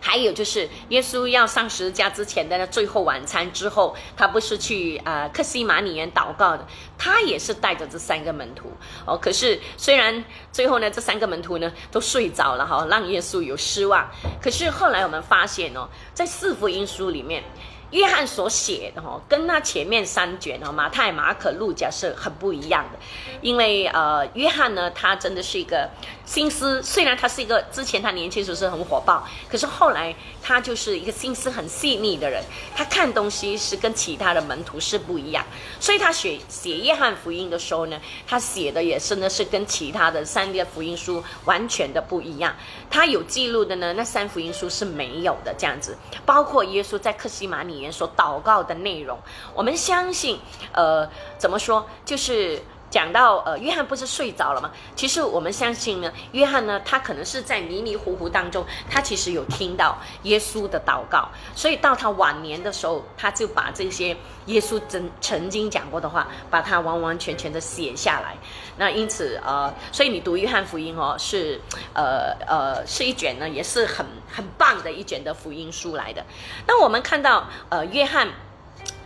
[0.01, 8.71] 还有就是，耶稣要上十字架之前的那最后晚餐之后，他不是去啊克西马尼园祷告的，他也是带着这三个门徒
[9.05, 9.15] 哦。
[9.15, 14.09] 可是虽然最后呢，这三个门徒呢都睡着了哈，让耶稣有失望。
[14.41, 17.43] 可是后来我们发现哦，在四福音书里面。
[17.91, 22.99] 约翰所写的哈，跟那前面三卷哈，马太、马可、路加是很不一样的，
[23.41, 25.89] 因为呃，约翰呢，他真的是一个
[26.25, 32.41] 心思，虽然他是一个之前他年轻时候是很火爆，可是后来他就是一个心思很细腻的人，
[32.77, 35.45] 他看东西是跟其他的门徒是不一样，
[35.77, 42.55] 所以他写写约翰福音的时候呢，他写的也是呢是跟其他的三个福音书完全的不一样，
[42.89, 47.80] 他有记录的呢，那三福音书是没有的这样子，包括耶稣在克西马尼。
[47.89, 49.17] 所祷告的内容，
[49.53, 50.37] 我们相信，
[50.73, 51.87] 呃，怎么说？
[52.03, 52.61] 就是
[52.91, 54.69] 讲到，呃，约翰不是睡着了吗？
[54.95, 64.15] 其实我们相信呢，约翰呢，他可能是在迷迷糊糊当中，他其实有听到耶稣的祷告，所以到他晚年的时候，他就把这些
[64.47, 68.35] 耶稣曾曾经讲过的话，把它完完全全的写下来。
[68.77, 71.61] 那因此，呃，所以你读约翰福音哦，是，
[71.93, 76.21] 呃呃，是一卷呢，也是很很棒的一卷的福音书来的。
[76.67, 78.27] 那我们看到，呃，约翰。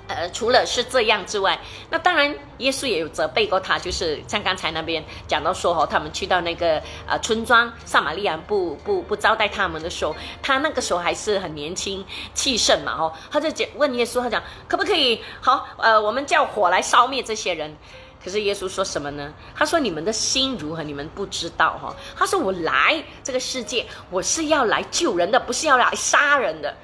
[0.08, 17.76] 呃，除了是这样之外，那当然耶稣也有责备过他，就是像刚才那边讲到说哦，他们去到那个呃村庄，撒玛利亚不不不招待他们的时候，他那个时候还是很年轻气盛嘛哦，他就讲问耶稣，他讲可不可以好呃，我们叫火来烧灭这些人？
[18.24, 19.32] 可是耶稣说什么呢？
[19.56, 21.96] 他说你们的心如何，你们不知道哈。
[22.16, 26.76] 他说我来这个世界，我是要来救人的，不是要来杀人的。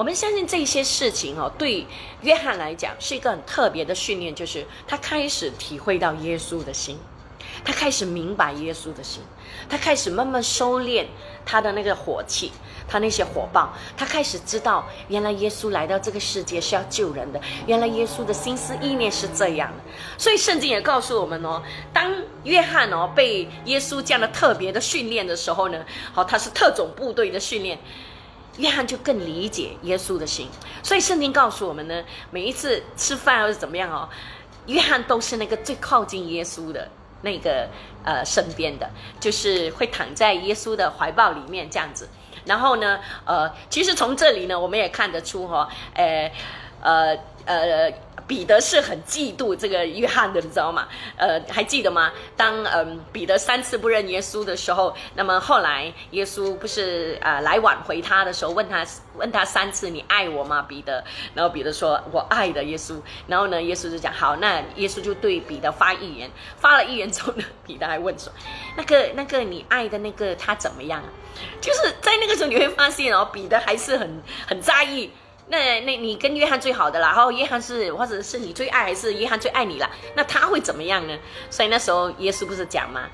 [0.00, 1.86] 我们相信这些事情哦，对
[2.22, 6.98] 约翰来讲是一个很特别的训练，就是他开始体会到耶稣的心，
[7.62, 9.22] 他开始明白耶稣的心，
[9.68, 11.04] 他开始慢慢收敛
[11.44, 12.50] 他的那个火气，
[12.88, 19.84] 他那些火爆，他开始知道原来耶稣来到这个世界是要救人的，原来耶稣的心思意念是这样的。
[20.16, 22.10] 所以圣经也告诉我们哦，当
[22.44, 25.84] 约翰哦被耶稣这样的特别的训练的时候呢，
[26.14, 27.78] 好，他是特种部队的训练。
[28.58, 30.48] 约翰就更理解耶稣的心，
[30.82, 34.08] 所以圣经告诉我们呢，每一次吃饭或者怎么样哦，
[34.66, 36.88] 约翰都是那个最靠近耶稣的
[37.22, 37.68] 那个
[38.04, 42.08] 呃身边的，就是会躺在耶稣的怀抱里面这样子。
[42.44, 46.32] 然后呢，呃，其实从这里呢，我们也看得出哈，呃，
[46.82, 47.16] 呃，
[47.50, 47.92] 呃。
[48.28, 50.86] 彼得是很嫉妒这个约翰的，你知道吗？
[51.16, 52.12] 呃，还记得吗？
[52.36, 58.86] 当嗯彼得三次不认耶稣的时候，那么后来耶稣不是啊来挽回他的时候，问他
[59.16, 60.62] 问他三次你爱我吗？
[60.62, 61.02] 彼得，
[61.34, 63.00] 然后彼得说我爱的耶稣。
[63.26, 68.32] 然后呢，耶稣就讲好，那耶稣就对彼得发预言，发了预言之后呢，彼得还问说，
[68.76, 71.02] 那个那个你爱的那个他怎么样？
[71.60, 75.10] 就是在那个时候你会发现哦，彼得还是很很在意。
[75.50, 79.90] 那那你跟约翰最好的了，然后约翰是或者是你最爱还是约翰最爱你了？
[80.14, 81.18] 那他会怎么样呢？
[81.50, 83.08] 所以那时候耶稣不是讲吗？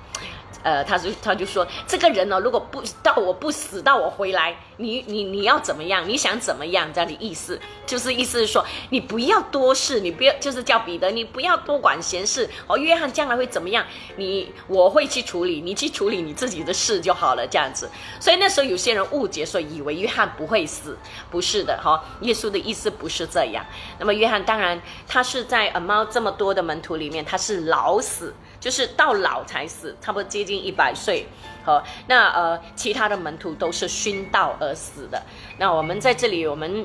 [0.66, 6.08] 呃，他就他就说，这个人呢，如果不到我不死，到我回来，你你你要怎么样？
[6.08, 6.92] 你想怎么样？
[6.92, 7.56] 这样的意思，
[7.86, 12.50] 就是意思是说，你不要多事，你不要就是叫彼得，你不要多管闲事。
[12.66, 13.86] 哦，约翰将来会怎么样？
[14.16, 17.88] 你我会去处理，你去处理你自己的事就好了，这样子。
[18.18, 20.98] 所以那时候有些人误解，说以为约翰不会死，
[21.30, 23.64] 不是的，哈，耶稣的意思不是这样。
[24.00, 28.34] 那么约翰当然他是在呃猫这么多的门徒里面，他是老死。
[28.66, 31.24] 就是到老才死，差不多接近一百岁，
[31.64, 35.22] 好，那呃，其他的门徒都是殉道而死的。
[35.56, 36.84] 那我们在这里，我们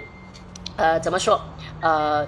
[0.78, 1.42] 呃怎么说？
[1.82, 2.28] 呃，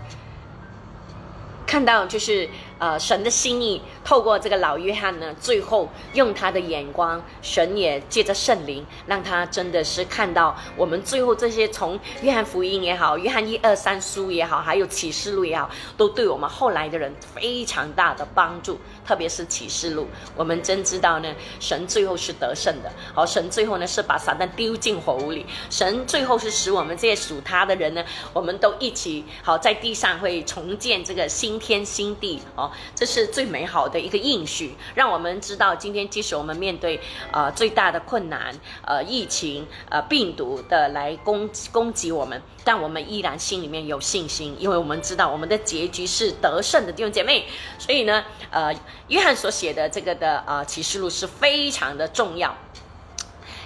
[1.67, 2.49] 看到就是
[2.79, 18.79] 呃神的心意，透过这个老约翰呢，最后用他的眼光，神也借着圣灵，让他真的是看到我们最后这些从约翰福音也好，约翰一二三书也好，还有启示录也好，都对我们后来的人非常大的帮助。
[19.05, 22.91] 特别是启示录，我们真知道呢，神最后是得胜的。
[23.13, 32.41] 好，神最后呢是把撒旦丢进火屋里，神最后是使我们这些属他的人呢，我们都一起好在地上会重建这个新天新地。
[32.55, 36.99] 哦，这是最美好的一个应许，让我们知道今天即使我们面对
[37.31, 47.45] 呃最大的困难，呃疫情，呃病毒的来攻攻击我们，但我们依然心里面有信心，因为我们知道我们的结局是得胜的弟兄姐妹。
[47.77, 48.73] 所以呢，呃。
[49.13, 52.57] 约翰所写的这个的呃启示录是非常的重要，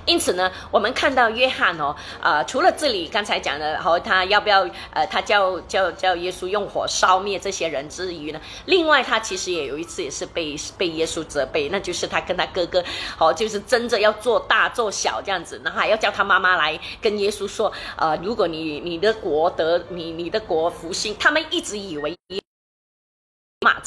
[0.06, 12.84] 因此呢，我们看到约翰哦，呃，除了这里刚才讲的和他要不要呃，他叫叫叫耶稣用火烧灭这些人之余呢，另外他其实也有一次也是被被耶稣责备，那就是他跟他哥哥
[13.18, 22.18] 哦就是争着要做大做小这样子，然后还要叫他妈妈来跟耶稣说，呃，如果你你的国得你你的国复兴，他们一直以为。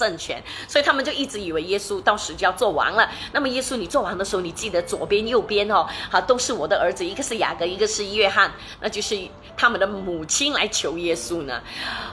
[0.00, 3.10] 政权，所以他们就一直以为耶稣到时就要做王了。
[3.32, 11.60] 那么耶稣，你做完的时候，你记得左边、右边哦，好，都是我的儿子，一个是雅各，一个是约翰，那就是他们的母亲来求耶稣呢。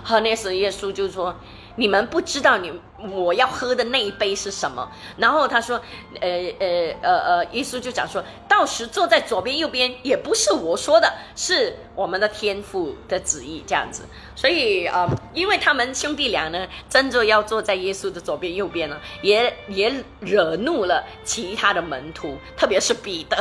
[0.03, 1.33] 好，那时耶稣就说。
[1.79, 4.89] 你们不知道你我要喝的那一杯是什么？
[5.17, 5.79] 然后他说，
[6.19, 6.29] 呃
[6.59, 14.03] 呃呃呃，耶稣就讲说，到时坐在左边右边也不是我说的，是我们的天父的旨意这样子。
[14.35, 23.37] 所以呃，因为他们兄弟俩呢，争着要坐在耶稣的左边右边呢，也也惹怒了其他的门徒，特别是彼得。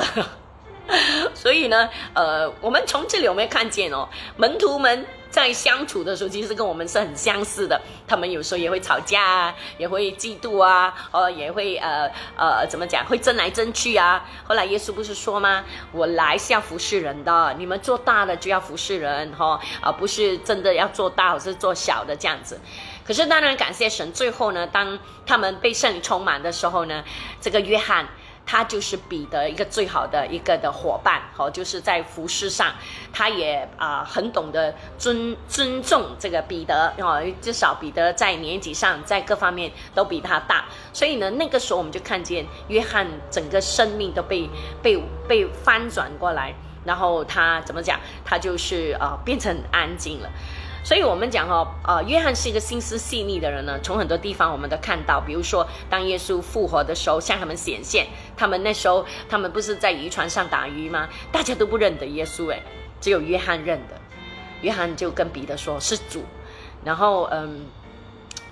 [1.34, 5.04] 所以呢，呃，我们从这里有没有看见哦，门徒们
[5.36, 7.78] 在相处的时候，其实跟我们是很相似的。
[8.08, 14.24] 他们有时候也会吵架啊，也会嫉妒啊，哦，也会呃呃，怎么讲，会争来争去啊。
[14.44, 15.62] 后来耶稣不是说吗？
[15.92, 22.58] 我来是要服侍人的，你们做大的就要服侍人，哈，而不是真的要做大，或是做小的这样子。
[23.06, 27.04] 可是当然感谢神，最后呢，当他们被圣灵充满的时候呢，
[27.42, 28.08] 这个约翰。
[28.46, 32.72] 他就是彼得一个最好的一个的伙伴，好，就是在服饰上，
[33.12, 44.48] 他也啊很懂得尊尊重这个彼得哦，至少彼得在年纪上，在各方面都比他大，所以呢，那个时候我们就看见约翰整个生命都被
[44.80, 50.30] 被被翻转过来，然后他怎么讲，他就是啊变成安静了。
[50.86, 53.76] 所以，我们讲哦，呃，约翰是一个心思细腻的人呢。
[53.82, 58.06] 从很多地方我们都看到，比如说，当耶稣复活的时候，向他们显现，
[58.36, 61.08] 他们那时候他们不是在渔船上打鱼吗？
[61.32, 62.62] 大家都不认得耶稣，诶，
[63.00, 64.00] 只有约翰认得。
[64.62, 66.22] 约翰就跟彼得说是主，
[66.84, 67.66] 然后，嗯，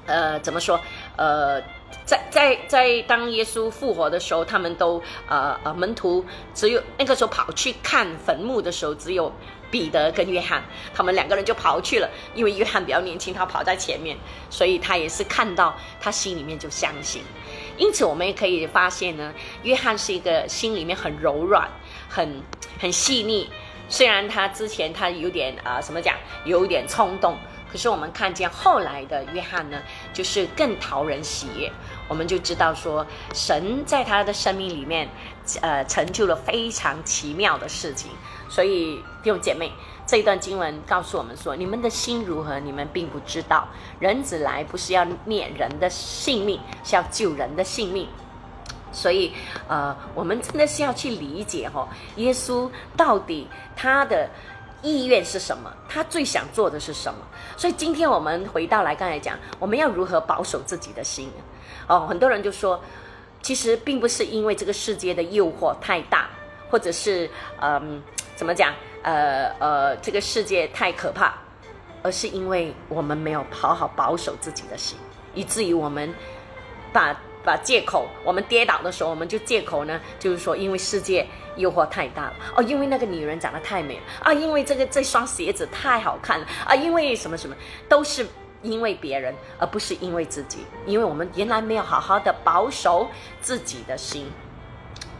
[0.06, 0.80] 呃，怎么说？
[1.14, 1.60] 呃，
[2.04, 9.32] 在在在当耶稣复活的时候，他们都呃呃门徒只有那个时候跑去看坟墓的时候，只有。
[9.74, 10.62] 彼得跟约翰，
[10.94, 14.16] 他们两个人就跑去了，因为约翰比较年轻，他跑在前面，
[14.48, 17.24] 所以他也是看到，他心里面就相信。
[17.76, 21.68] 因此，我们也可以发现呢，约翰是一个心里面很柔软、
[22.08, 22.40] 很
[22.78, 23.50] 很细腻。
[23.88, 26.14] 虽然他之前他有点啊，怎么讲，
[26.44, 27.36] 有点冲动，
[27.68, 31.68] 可是我们看见后来的约翰呢，就是更讨人喜悦。
[32.06, 33.04] 我们就知道说，
[33.34, 35.08] 神在他的生命里面，
[35.62, 38.12] 呃，成就了非常奇妙的事情。
[38.54, 39.72] 所以弟兄姐妹，
[40.06, 43.66] 这一段经文告诉我们说：你们的心如何，你们并不知道。
[43.98, 48.06] 人子来不是要灭人的性命，是要救人的性命。
[48.92, 49.32] 所以，
[49.66, 54.30] 呃，我们真的是要去理解哈，耶稣到底他的
[54.82, 57.18] 意愿是什么，他最想做的是什么。
[57.56, 61.28] 所以今天我们回到来刚才讲，我们要如何保守自己的心？
[61.88, 62.80] 哦，很多人就说，
[63.42, 66.30] 其实并不是因为这个世界的诱惑太大，
[66.70, 67.28] 或者是
[67.60, 68.00] 嗯。
[68.34, 68.74] 怎么讲？
[69.02, 71.34] 呃呃，这个世界太可怕，
[72.02, 74.98] 而是因为我们没有好好保守自己的心，
[75.34, 76.12] 以至于我们
[76.90, 77.14] 把
[77.44, 81.26] 把借口，我们跌倒的时候，我们就借口呢，就是说因为世界
[81.56, 87.54] 诱惑太大了哦，因为那个女人长得太美了啊，因为这个这双鞋子太好看了啊，因为什么什么，
[87.90, 88.26] 都是
[88.62, 93.06] 因为别人，而不是因为自己，因为我们原来没有好好的保守
[93.42, 94.30] 自己的心。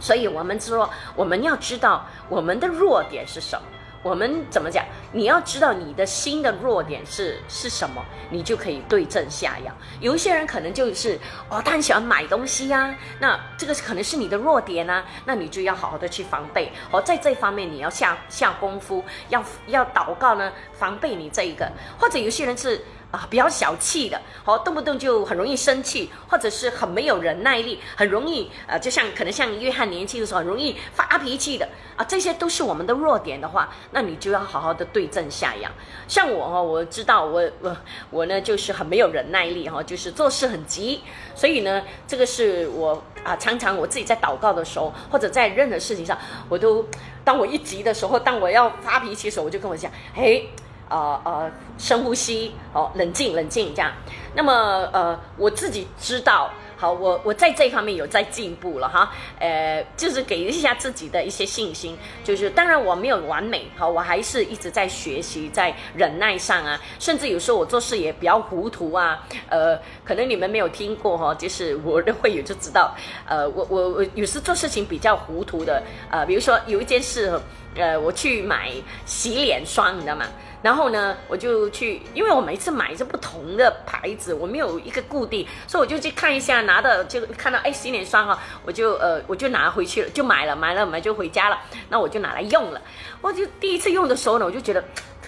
[0.04, 3.66] 所以，我们说，我们要知道我们的弱点是什么。
[4.02, 4.84] 我们怎么讲？
[5.12, 9.72] 你要知道你的心的弱点是是什么，你就可以对症下药。
[10.00, 16.70] 有一些人可能就是哦，他很喜欢买东西呀，那这个可能是你的弱点啊，那你就要好好的去防备。
[16.90, 21.66] 哦，在这方面你要下下功夫，要要祷告呢，防备你这一个。
[21.98, 22.84] 或者有些人是。
[23.14, 35.70] 啊，比较小气的，哦，动不动就很容易生气，或者是很没有忍耐力，很容易，呃，就像可能像约翰年轻的时候很容易发脾气的啊，这些都是我们的弱点的话，那你就要好好的对症下药。
[36.08, 37.76] 像我哈，我知道我我
[38.10, 41.00] 我呢就是很没有忍耐力哈，就是做事很急，
[41.36, 46.84] 所以呢，这个是我啊常常我自己在祷告的时候，或者在任何事情上，我都
[47.22, 50.50] 当我一急的时候，当我要发脾气的时候，我就跟我讲，嘿。
[50.88, 53.92] 呃呃，深呼吸，哦，冷静冷静，这样。
[54.34, 54.52] 那么
[54.92, 59.10] 呃，我自己知道，好，我我在这方面有在进步了哈。
[59.38, 69.24] 呃，就是给一下自己的一些信心，就是当然我没有完美，好，我还是一直在学习，在忍耐上啊，甚至有时候我做事也比较糊涂啊。
[69.48, 72.94] 呃，可能你们没有听过哈，就是我的会友就知道，
[73.26, 77.40] 呃，我我我有时做事情比较糊涂的，呃，比如说有一件事，
[77.76, 78.72] 呃，我去买
[79.06, 80.26] 洗脸霜，你知道吗？
[80.64, 91.60] 然后呢，我就去，因为我每次买是不同的牌子，我没有一个固定，所以我就去看一下，拿的就看到哎洗脸霜哈，我就呃我就拿回去了，就买了，买了买就回家了，
[91.90, 92.80] 那我就拿来用了。
[93.20, 94.82] 我就第一次用的时候呢，我就觉得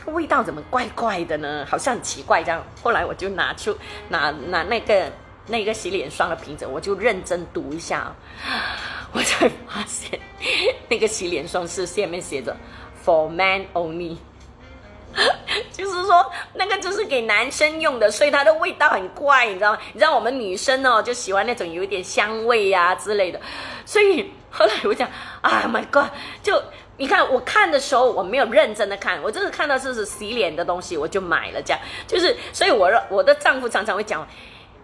[0.06, 1.66] 味道怎么怪怪的呢？
[1.68, 2.64] 好像很奇怪这样。
[2.82, 3.76] 后来我就拿出
[4.08, 5.12] 拿拿那个
[5.46, 8.10] 那个洗脸霜的瓶子，我就认真读一下，
[9.12, 10.18] 我才发现
[10.88, 12.56] 那个洗脸霜是下面写着
[13.04, 14.16] For Man Only。
[15.72, 19.78] 就是说，那个就是给男生用的，所以它的味道很怪，你知道吗？
[19.92, 23.40] 你知道我们女生哦，就喜欢那种有一点香味呀之类的。
[23.84, 25.08] 所以后来我讲
[25.40, 26.10] 啊， My God！
[26.42, 26.62] 就
[26.98, 31.62] 你看，我看的时候我没有认真的看，我就是看到这是洗脸的东西，我就买了。
[31.62, 34.26] 这样就是，所以我我的丈夫常常会讲，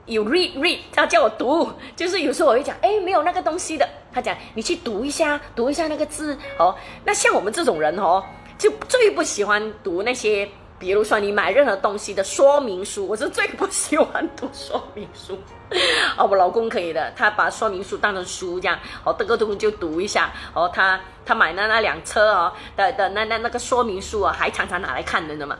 [0.06, 1.70] 有 read read，他叫我读。
[1.94, 6.74] 就是有时候我会讲，哎，没有那个东西的，他讲你去读一下，读一下那个字哦。
[7.04, 8.24] 那像我们这种人哦。
[8.62, 10.48] 就最不喜欢读那些，
[10.78, 15.36] 比如说你买任何东西的说明书，我是最不喜欢读说明书。
[16.16, 20.30] 哦，我老公可以的，他把说明书当成书这样，哦，这个东西就读一下。
[20.54, 25.56] 哦，他他买的那辆车哦的的那那那个说明书啊，还常常拿来看的呢嘛。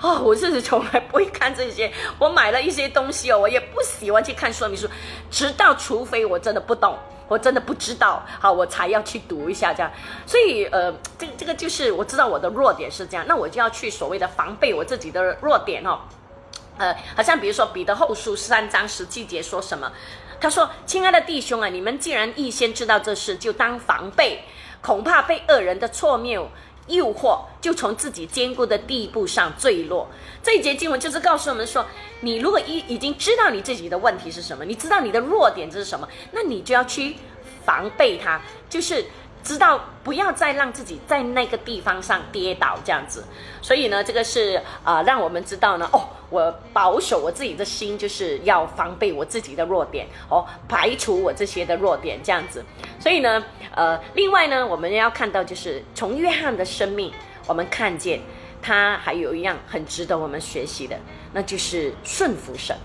[0.00, 4.88] 哦，我是从来不会看这些，我买了一些东西哦，我也不喜欢去看说明书，
[5.30, 6.98] 直到除非我真的不懂。
[7.28, 9.90] 我真的不知道，好，我才要去读一下这样，
[10.26, 15.98] 所以呃，这这个就是我知道我的弱点是这样，那我就要去所谓的防备我自己的弱点哦，
[16.82, 19.92] 呃，好像比如说彼得后书三章十七节说什么？
[20.40, 24.42] 他说：“亲爱的弟兄啊，你们既然预先知道这事，就当防备，
[24.80, 26.50] 恐怕被恶人的错谬。”
[26.88, 30.10] 诱惑就从自己坚固的地步上坠落。
[30.42, 31.86] 这一节经文就是告诉我们说，
[32.22, 37.14] 你如果已已经知道你自己的问题是什么，你知道你的弱点这是什么，那你就要去
[37.64, 39.06] 防备它，就是。
[39.42, 43.24] 知道不要再让自己在那个地方上跌倒这样子，
[43.60, 52.64] 所以呢，这个是啊，让我们知道呢，哦，我保守我自己的心，就是要防备我自己的弱点，哦，排除我这些的弱点这样子。
[52.98, 57.12] 所以呢，呃，另外呢，我们要看到就是从约翰的生命，
[57.46, 58.20] 我们看见
[58.60, 60.96] 他还有一样很值得我们学习的，
[61.32, 62.76] 那就是顺服神。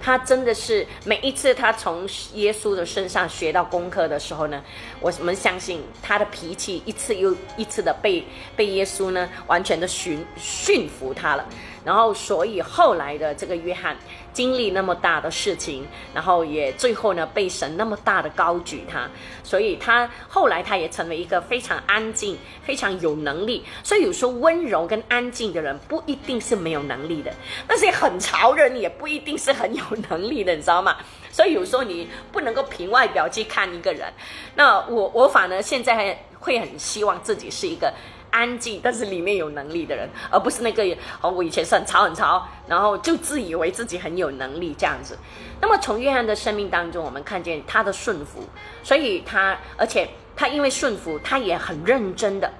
[0.00, 4.62] 他真的是每一次他从耶稣的身上学到功课的时候呢，
[5.00, 8.24] 我们相信他的脾气一次又一次的被
[8.56, 11.44] 被耶稣呢完全的驯驯服他了。
[11.88, 13.96] 然后，所以后来的这个约翰
[14.30, 19.08] 经历那么大的事情，然后也最后呢被神那么大的高举他，
[19.42, 23.64] 所以他后来他也成为一个非常安静、非常有能力。
[23.82, 27.32] 所以有时候温柔跟安静的人不一定是没有能力的，
[27.66, 30.94] 那些很潮人也不一定是很有能力的，你知道吗？
[31.32, 34.12] 所以有时候你不能够凭外表去看一个人。
[34.54, 37.90] 那我我反而现在会很希望自己是一个。
[38.30, 40.84] 安静，但是里面有能力的人，而不是那个
[41.20, 45.16] 哦，我以前是很吵很吵，然后就自以为自己很有能力这样子。
[45.60, 48.44] 那么从约翰的生命当中，我们看见他的顺服，
[48.82, 52.50] 所以他，而且他因为顺服，他也很认真的。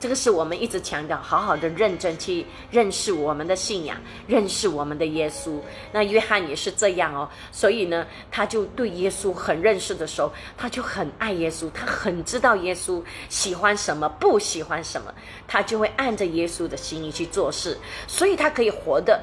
[0.00, 5.60] 这个是我们一直强调，好好的认真去认识我们的信仰，认识我们的耶稣。
[5.92, 15.14] 那约翰也是这样哦，所以呢，他就对耶稣很认识的时候，他就很爱耶稣，他很知道耶稣喜欢什么，不喜欢什么，
[15.46, 17.76] 他就会按着耶稣的心意去做事，
[18.08, 19.22] 所以他可以活的。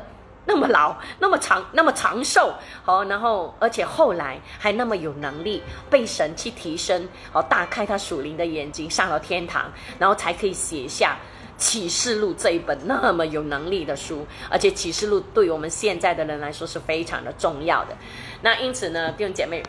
[0.50, 9.70] 那么老，那么长，那么长寿，好，然后而且后来还那么有能力，被神去提升，好，打开他属灵的眼睛，上了天堂，
[10.00, 11.18] 然后才可以写下
[11.58, 17.98] 启示录这一本那么有能力的书，而且启示录对我们现在的人来说是非常的重要的。
[18.42, 19.62] 那因此呢，弟兄姐妹，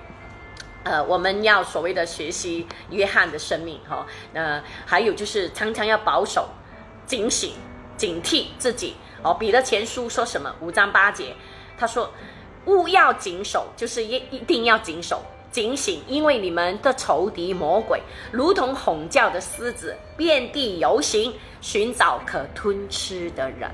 [0.84, 6.48] 呃，我们要所谓的学习约翰的生命，哈，那还有就是常常要保守、
[7.04, 7.54] 警醒。
[7.98, 9.34] 警惕自己哦。
[9.34, 10.54] 彼得前书说什么？
[10.60, 11.34] 五章八节，
[11.76, 12.10] 他说
[12.64, 23.70] ：“勿要谨守，就是一一定要谨守。”警醒，因为你们的仇敌魔鬼如同吼叫的狮子，遍地游行，寻找可吞吃的人。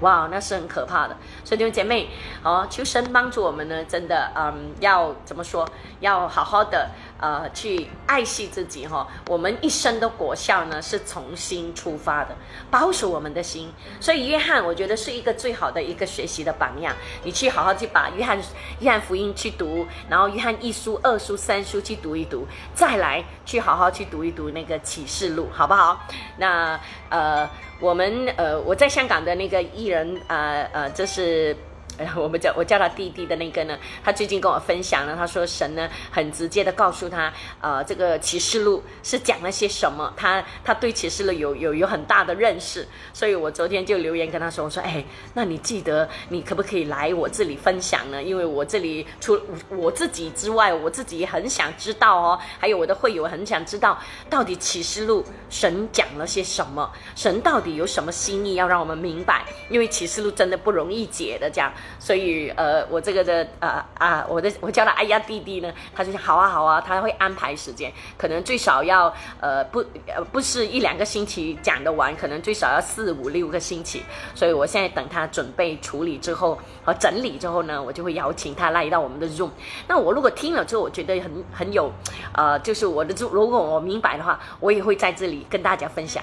[0.00, 1.16] 哇，那是很可怕的。
[1.44, 2.08] 所以弟兄姐妹，
[2.42, 5.66] 哦，求神帮助我们呢，真的，嗯，要怎么说？
[6.00, 6.90] 要好好的。
[7.24, 12.36] 呃，去爱惜自己哈，我们一生的果效呢是从心出发的，
[12.70, 13.72] 保守我们的心。
[13.98, 16.94] 所以约翰，我觉得是一个最好的一个学习的榜样。
[17.22, 18.38] 你去好好去把约翰
[18.80, 26.06] 约翰福音去读，然后约翰一书、二书、三书去读一读，再来去好好去读一读那个启示录，好不好？
[26.36, 27.48] 那呃，
[27.80, 31.56] 我们呃，我在香港的那个艺人，呃呃，这是。
[31.98, 48.22] 哎， 我们叫我叫他弟弟的那个呢，他最近跟我分享了，他说神呢很直接的告诉他，呃，这个启示录是讲了些什么，他他对启示录有有有很大的认识，所以我昨天就留言跟他说，我说，哎，那你记得你可不可以来我这里分享呢？
[48.22, 49.40] 因为我这里除
[49.70, 61.72] 我自己之外，我自己也很想知道哦，还有我的会友很想知道，到底启示录神讲了些什么，神到底有什么心意要让我们明白，因为启示录真的不容易解的这样。
[61.98, 74.02] 所以，呃，我这个的，呃啊，我的我叫他哎呀弟弟呢，他就想好啊好啊，他会安排时间，可能最少要，呃不，呃不是一两个星期讲得完，可能最少要四五六个星期。
[74.34, 79.50] 所以我现在等他准备处理之后和整理之后呢，我就会邀请他来到我们的 room。
[79.88, 81.90] 那我如果听了之后，我觉得很很有，
[82.32, 86.22] 呃，就是我的如果我明白的话，我也会在这里跟大家分享。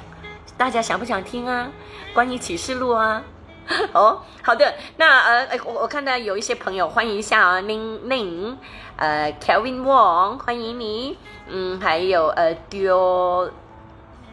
[0.57, 1.69] 大家想不想听啊？
[2.13, 3.23] 关于启示录啊？
[3.93, 8.57] 哦，好的，那呃，我我看到有一些朋友，欢迎一下啊，宁宁，
[8.97, 13.49] 呃，Kevin Wong，欢迎你，嗯，还有呃，Duo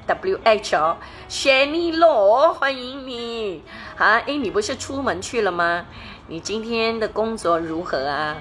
[0.07, 0.97] W H 哦
[1.29, 3.63] ，Shani Lo，欢迎你，
[3.97, 5.87] 啊，哎，你不是出门去了吗？
[6.27, 8.37] 你今天的工作如何啊？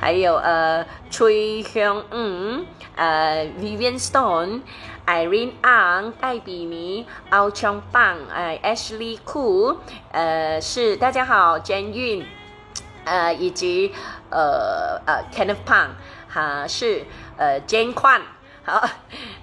[0.00, 2.64] 还有呃，崔香嗯，
[2.96, 4.62] 呃，Vivian Stone。
[5.08, 9.78] Irene Ang 戴比尼、奥琼棒、哎，Ashley Ku，
[10.12, 12.26] 呃，是大家好，Jane Yun，
[13.06, 13.94] 呃，以及
[14.28, 15.88] 呃呃 Kenneth Pang，
[16.28, 17.06] 哈，是
[17.38, 18.20] 呃 Jane Kwan，
[18.62, 18.86] 好，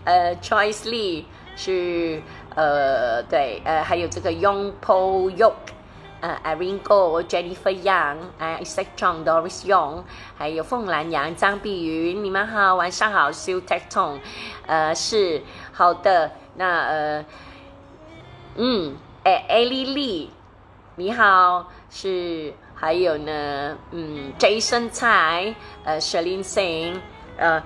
[0.03, 1.24] 呃 Choice Lee
[1.55, 2.22] 是
[2.53, 5.53] 呃对，呃还有这个 Yong Po Yok。
[6.26, 10.01] 呃，Irene Go、Jennifer Yang、呃，Isaac Chong、Doris Young，
[10.36, 14.19] 还有凤兰阳、张碧云，你们好，晚上好，Sue Tecton，
[14.65, 17.26] 呃，是好的，那呃，
[18.55, 20.30] 嗯，哎，Ali Lee，
[20.95, 25.53] 你好，是还有呢，嗯，Jason 蔡，
[25.84, 26.99] 呃，Shalin Singh，
[27.38, 27.61] 呃。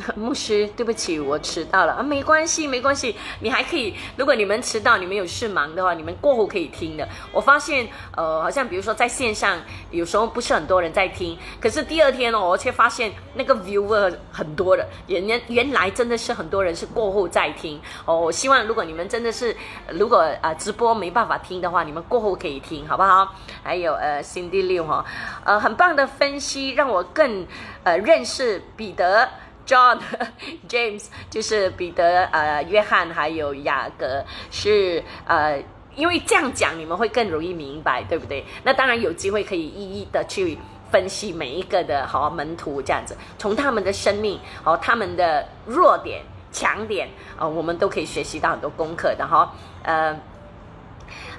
[0.16, 3.94] 牧师，对不起，我迟到了啊，没关系，没关系，你还可以。
[4.16, 7.06] 如果你们迟到，你们有事忙的话，你们过后可以听的。
[7.32, 9.58] 我发现，呃，好像比如说在线上，
[9.90, 18.18] 有时候不是很多人在听，可是第二天哦，我却发现那个 viewer 很多的，原原原来真的是很多人是过后在听哦。
[18.18, 19.54] 我希望如果你们真的是，
[19.90, 23.34] 如果啊直播没办法听的话，你们过后可以听，好不好？
[23.62, 25.04] 还有呃，Cindy 六哈，
[25.44, 27.46] 呃，很棒的分析，让我更
[27.84, 29.28] 呃认识彼得。
[29.66, 29.98] John
[30.68, 35.62] James 就是彼得，呃，约翰还有雅各是呃，
[35.94, 38.44] 因为这样讲你们会更容易明白，对不对？
[38.64, 40.58] 那当然有机会可以一一的去
[40.90, 47.08] 分析每一个的好门徒这样子，从他们的生命哦，他们的弱点、强点
[47.38, 49.52] 啊，我们都可以学习到很多功课的哈，
[49.82, 50.18] 呃。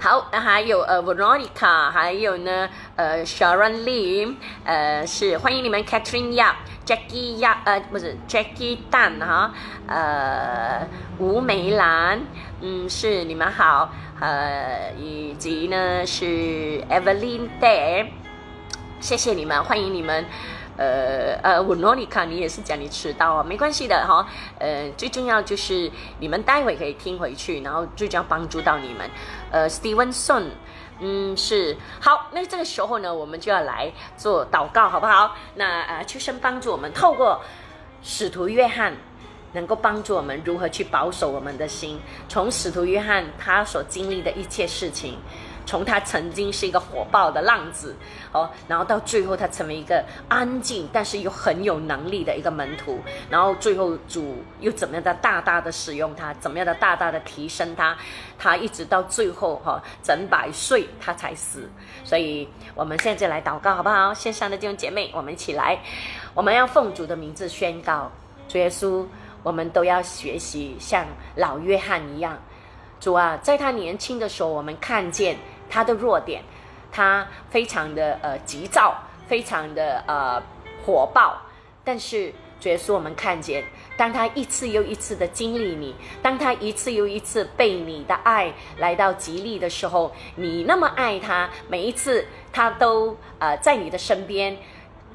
[0.04, 4.36] 好，那还有呃，Veronica，还有呢，呃，Sharon Lim，
[4.66, 9.54] 呃，是欢迎你们，Catherine Yap，Jackie Yap，呃，不是 Jackie Dan 哈，
[9.86, 10.88] 呃，
[11.20, 12.20] 吴梅兰，
[12.62, 16.26] 嗯，是你们好，呃，以及呢是
[16.90, 18.08] Evelyn Day，
[19.00, 20.26] 谢谢你们，欢迎你们。
[20.78, 24.26] 呃呃，我诺丽卡，你也是讲你迟到啊，没关系的哈。
[24.58, 29.10] 呃，最重要就是你们待会可以听回去，然后最重要帮助到你们。
[29.52, 30.46] 呃，Stevenson，
[31.00, 32.28] 嗯，是好。
[32.32, 35.36] 那这个时候呢，我们就要来做祷告，好不好？
[35.56, 37.42] 那呃，求神帮助我们，透过
[38.02, 38.96] 使徒约翰，
[39.54, 42.00] 能够帮助我们如何去保守我们的心。
[42.30, 45.18] 从使徒约翰他所经历的一切事情。
[45.66, 47.96] 从他曾经是一个火爆的浪子
[48.32, 53.00] 哦，然后到最后他成为一个安静但是又很有能力的一个门徒，
[53.30, 57.96] 然后最后主又怎么样的大大的使用他，怎么样的大大的提升他，
[58.38, 61.70] 他一直到最后哈整百岁他才死。
[62.04, 64.14] 所以我们现在就来祷告好不好？
[64.14, 65.80] 线上的弟兄姐妹，我们一起来，
[66.34, 68.12] 我们要奉主的名字宣告，
[68.48, 69.06] 主耶稣，
[69.44, 71.06] 我们都要学习像
[71.36, 72.38] 老约翰一样。
[73.02, 75.36] 主啊，在他年轻的时候，我们看见
[75.68, 76.44] 他的弱点，
[76.92, 78.96] 他非常的呃急躁，
[79.28, 80.42] 非常的呃
[80.86, 81.42] 火爆。
[81.84, 83.64] 但是主耶稣，我们看见，
[83.98, 92.24] 当他一次又一次的经历你，当他一次又一次被你的爱来到极力的时候，你那么爱他，每一次
[92.54, 94.56] 他都呃在你的身边。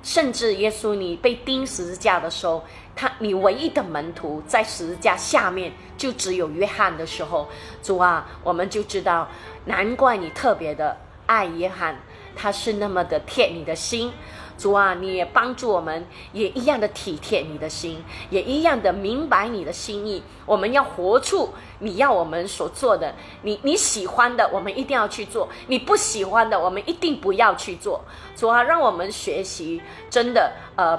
[0.03, 2.64] 甚至耶稣，你被钉十字架的时候，
[2.97, 7.47] 他你唯一的门徒在十字架下面就只有约翰的时候，
[7.82, 9.28] 主啊，我们就知道，
[9.66, 12.01] 难怪你特别的爱约翰，
[12.34, 14.12] 他是那么的贴你的心。
[14.59, 20.22] 主啊，你也帮助我们，也一样的体贴你的心，也一样的明白你的心意。
[20.47, 28.03] 我们要活出你要我们所做的，你你喜欢的，我们一定要去做；你不喜欢的，我们一定不要去做。
[28.34, 30.99] 主啊，让我们学习，真的，呃，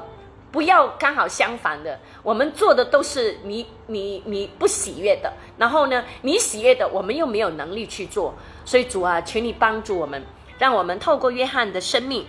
[0.57, 8.33] 不要刚好相反的，我们做的都是你你你不喜悦的，然后呢，你喜悦的，我们又没有能力去做。
[8.65, 10.25] 所以主啊，请你帮助我们，
[10.57, 12.25] 让我们透过约翰的生命。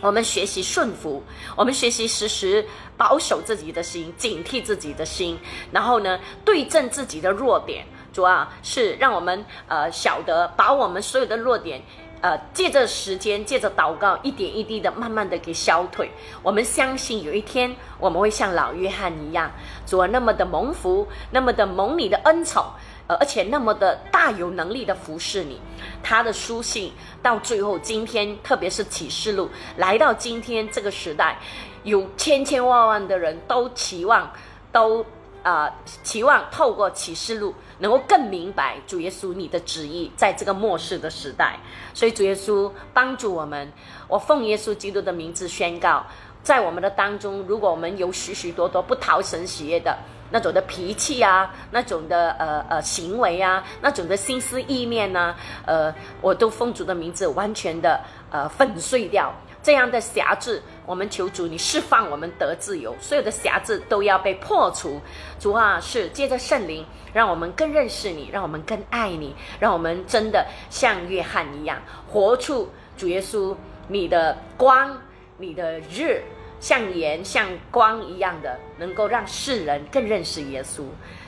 [0.00, 1.24] 我们学习顺服，
[1.56, 2.64] 我们学习时时
[2.96, 5.36] 保守自己的心，警惕自己的心，
[5.72, 7.84] 然后呢，对症自己的弱点。
[8.12, 11.82] 主啊是让我们呃晓得，把我们所有的弱点，
[12.20, 16.10] 呃，借着时间，借着祷告，一点一滴的，慢慢的给消退。
[16.42, 19.50] 我们相信有一天，我们会像老约翰一样，
[19.86, 22.64] 主啊，那么的蒙福，那么的蒙你的恩宠。
[23.06, 25.60] 呃而且那么的大有能力的服侍你，
[26.00, 31.36] 他的书信到最后，今天特别是启示录来到今天这个时代，
[31.82, 34.30] 有千千万万的人都期望，
[34.70, 35.04] 都
[35.42, 35.70] 啊
[36.02, 41.58] 期望透过启示录能够更明白主耶稣你的旨意，在这个末世的时代，
[41.94, 43.72] 所以主耶稣帮助我们，
[44.08, 46.04] 我奉耶稣基督的名字宣告，
[46.42, 49.96] 在我们的当中，如果我们有许许多多不讨神喜悦的。
[50.32, 55.34] 那种的脾气啊，那种的呃呃行为啊，那种的心思意念呢，
[55.66, 60.62] 呃，我都奉主的名字完全的呃粉碎掉这样的辖制。
[60.86, 65.00] 我们求主，你释放我们得自由，所有的辖制都要被破除。
[65.38, 73.56] 主啊，是借着圣灵，让我们更认识你，让我们更爱你，让我们真的像约翰一样，活出主耶稣
[73.88, 75.00] 你的光，
[75.38, 76.22] 你的日。
[76.60, 80.82] 像盐、像光一样的，能够让世人更认识耶稣。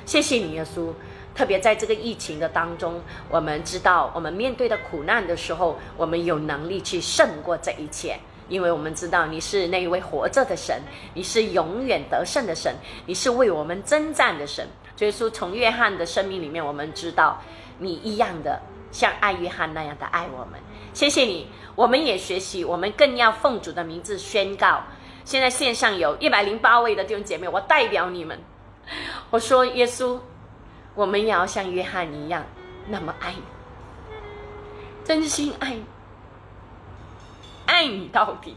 [0.04, 0.92] 谢谢你，耶稣。
[1.34, 8.18] 特别在这个疫情的当中，我们知道，我们面对的苦难的时候，我们有能力去胜过这一切，
[8.48, 10.80] 因为我们知道你是那一位活着的神，
[11.14, 12.74] 你是永远得胜的神，
[13.06, 14.66] 你是为我们征战的神。
[14.98, 17.42] 耶稣从约翰的生命里面，我们知道
[17.78, 18.60] 你一样的
[18.92, 20.60] 像爱约翰那样的爱我们。
[20.94, 24.80] 谢谢你，我们也学习，我们更要奉主的名字宣告。
[25.24, 28.38] 现在线上有一百零八位的弟兄姐妹，我代表你们，
[29.30, 30.18] 我说耶稣，
[30.94, 32.44] 我们也要像约翰一样
[32.88, 33.42] 那么爱你，
[35.04, 35.84] 真心爱你，
[37.66, 38.56] 爱你到底。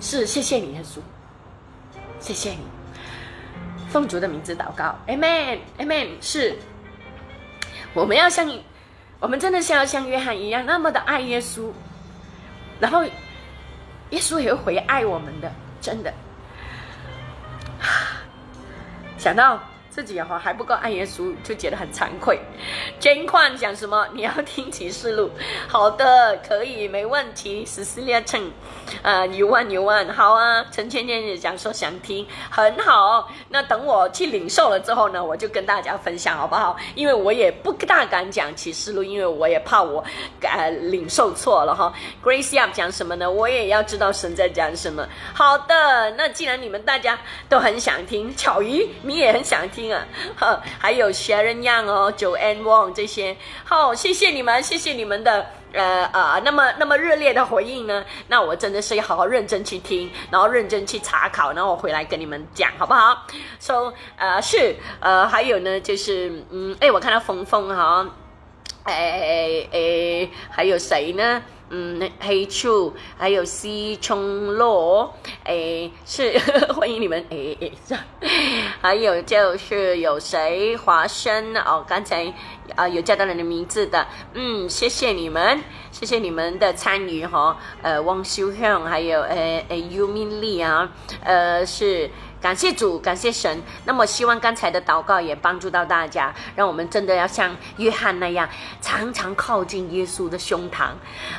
[0.00, 1.00] 是，谢谢你，耶稣，
[2.18, 2.64] 谢谢你，
[3.88, 6.08] 奉主的名字祷告，Amen，Amen。
[6.20, 6.56] 是，
[7.92, 8.50] 我们要像，
[9.18, 11.70] 我们真的是要像约翰一样那么的爱耶稣，
[12.80, 13.04] 然后。
[14.10, 15.48] 耶稣也会回爱我们的，
[15.80, 16.12] 真的。
[19.16, 19.60] 想到。
[19.90, 22.38] 自己哈还不够爱耶稣，就觉得很惭愧。
[23.00, 24.06] 捐款讲什么？
[24.12, 25.28] 你要听启示录？
[25.66, 27.66] 好的，可以，没问题。
[27.66, 28.50] 十四列称，
[29.02, 30.64] 呃，牛万牛万，好啊。
[30.70, 33.28] 陈芊芊也讲说想听，很好。
[33.48, 36.76] 那等我去领受了之后呢，我就跟大家分享，好不好？
[36.94, 40.04] 因为我也不大敢讲启示录，因为我也怕我
[40.40, 41.92] 呃领受错了哈。
[42.22, 43.28] Grace Up 讲什么呢？
[43.28, 45.04] 我也要知道神在讲什么。
[45.34, 47.18] 好的，那既然你们大家
[47.48, 49.80] 都很想听，巧鱼你也很想听。
[49.90, 50.06] 听啊，
[50.38, 63.26] 哈，还有 Sharon Young 哦，Joanne Wong 这些，好，谢谢你们，谢谢你们的，呃呃，那么那么热烈的回应呢，那我真的是要好好认真去听，然后认真去查考，然后我回来跟你们讲，好不好
[63.58, 68.06] ？So，呃，是，呃，还有呢，就是，嗯，哎，我看到峰峰哈，
[68.84, 71.42] 哎哎，还有谁呢？
[71.70, 75.14] 嗯，黑醋，还有西葱螺，
[75.44, 76.36] 哎，是
[76.74, 78.04] 欢迎你们，哎哎，这样，
[78.80, 82.32] 还有就是有谁华生哦，刚才
[82.74, 85.60] 啊有叫到人的名字的，嗯，谢谢你们，
[85.92, 90.90] 谢谢你们的参与哈，呃，汪修香，还有呃呃尤明丽啊，
[91.22, 92.10] 呃是。
[92.40, 93.62] 感谢主，感谢神。
[93.84, 98.48] 那么，希望刚才的祷告也帮助到大家，让我们真的要像约翰那样，
[98.80, 100.88] 常常靠近耶稣的胸膛。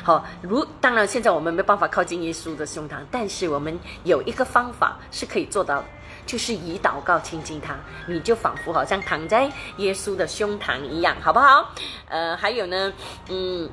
[0.04, 5.82] 好，如当然，现在我们没办法靠近耶稣的胸膛，但是我们有一个方法是可以做到，
[6.24, 7.74] 就是以祷告亲近他，
[8.06, 11.68] 你就仿佛好像躺在耶稣的胸膛一样，好不好？
[12.08, 12.92] 呃，还有呢，
[13.28, 13.68] 嗯。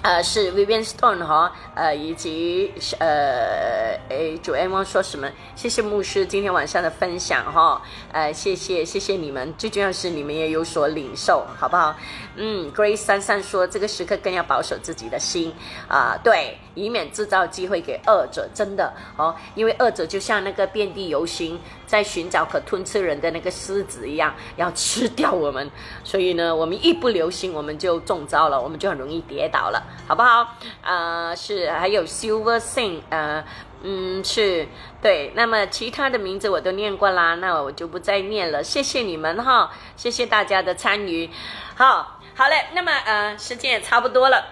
[0.00, 5.28] 呃，是 Vivian Stone 哈，呃，以及呃，诶，主 M 说什么？
[5.56, 7.82] 谢谢牧师今天晚上的分享哈，
[8.12, 11.96] 呃，谢谢谢谢你们，最重要是你们也有所领受，好不好？
[12.40, 15.52] 嗯，Grace 三三说这个时刻更要保守自己的心
[15.88, 25.68] 啊，对，以免制造机会给恶者，真的哦，因为恶者就像那个遍地游行在寻找可吞吃人的那个狮子一样，要吃掉我们，
[26.04, 29.82] 所以呢，我们一不留心，我们就中招了，我们就很容易跌倒了。
[30.06, 30.54] 好不好？
[30.82, 33.44] 呃，是还有 Silver Sing，呃，
[33.82, 34.66] 嗯，是
[35.02, 35.32] 对。
[35.34, 38.62] 那么其他的名字我都念过啦，那我就不再念了。
[38.62, 41.28] 谢谢你们哈，谢谢大家的参与。
[41.76, 42.66] 好，好嘞。
[42.72, 44.46] 那么呃，时间也差不多了。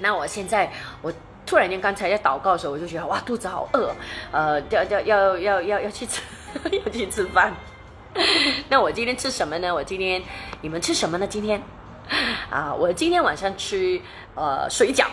[0.00, 0.68] 那我现在
[1.00, 1.12] 我
[1.46, 3.94] 突然间刚才在祷告的时候，我就觉得哇，肚子好饿，
[4.32, 6.20] 呃，要要要要要要去吃，
[6.84, 7.54] 要去吃饭。
[8.68, 9.72] 那我今天吃什么呢？
[9.72, 10.20] 我今天
[10.60, 11.24] 你们吃什么呢？
[11.28, 11.62] 今天？
[12.50, 14.00] 啊，我今天晚上吃
[14.34, 15.06] 呃水饺，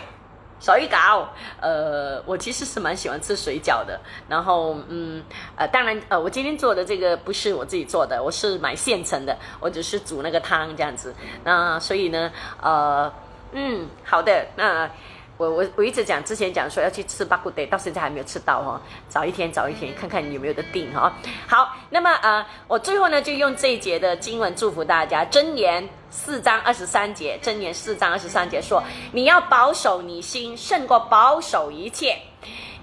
[0.60, 1.24] 水饺。
[1.60, 4.00] 呃，我其实是蛮喜欢吃水饺的。
[4.28, 5.22] 然后，嗯，
[5.56, 11.14] 呃，当然，呃，我今天做的这个不是我自己做的，我是买现成的，我只是煮那个汤这样子。
[11.44, 12.30] 那所以呢，
[12.60, 13.12] 呃，
[13.52, 14.90] 嗯，好的，那。
[15.36, 21.12] 我我我一直讲，之前讲说要去吃巴古德，到现在还没有吃到哦，早一天早一天，看看你有没有的订哈。
[21.48, 28.82] 好，那么呃，我最后呢就用这一节的经文祝福大家，箴言四章二十三节，箴言四章二十三节说，
[29.12, 32.16] 你要保守你心，胜过保守一切。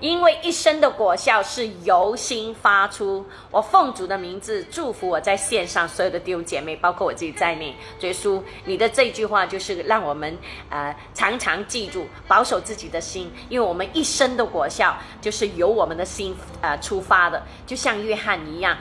[0.01, 3.25] 因为一生的果效是由心发出。
[3.49, 7.73] 我奉主的名字祝福我在线上所有的弟兄姐妹，包括我自己在内。
[8.01, 10.37] 耶稣，你的这句话就是让我们
[10.69, 18.75] 呃常常记住，保守自己的心，因为我们一生的果效就是由我们的心呃出发的，就像约翰一样。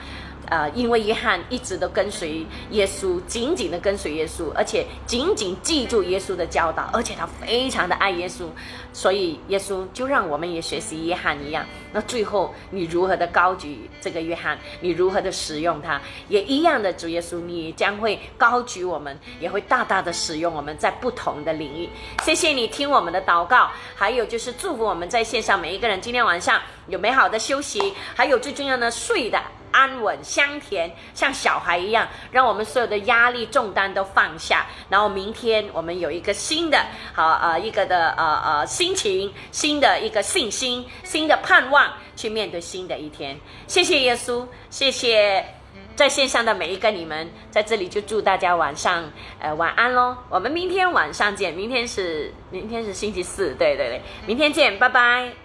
[0.49, 8.47] 呃，因为约翰一直都跟随耶稣，紧紧的跟随耶稣，而且紧紧记住耶稣的教导，而且他非常的爱耶稣，
[8.93, 11.64] 所以耶稣就让我们也学习约翰一样。
[11.93, 21.88] 那最后你如何的高举这个约翰，你如何的使用他，也一样的主耶稣，你将会高举我们，也会大大的使用我们在不同的领域。
[22.24, 29.41] 谢谢你听我们的祷告，还有就是祝福我们在线上每一个人今天晚上有美好的休息，还有最重要的睡的。
[29.73, 34.66] 安稳香甜，像小孩一样，让我们所有的压力重担都放下。
[34.89, 43.39] 然后明天我们有一个新的好呃一个的呃呃心情，新的一个信心，新的盼望，去面对新的一天。
[43.66, 45.45] 谢谢耶稣，谢谢
[45.95, 49.05] 在线上的每一个你们，在这里就祝大家晚上
[49.39, 50.16] 呃晚安喽。
[50.29, 55.39] 我们明天晚上见，明天是明天是星期四，对对对，明天见，拜拜。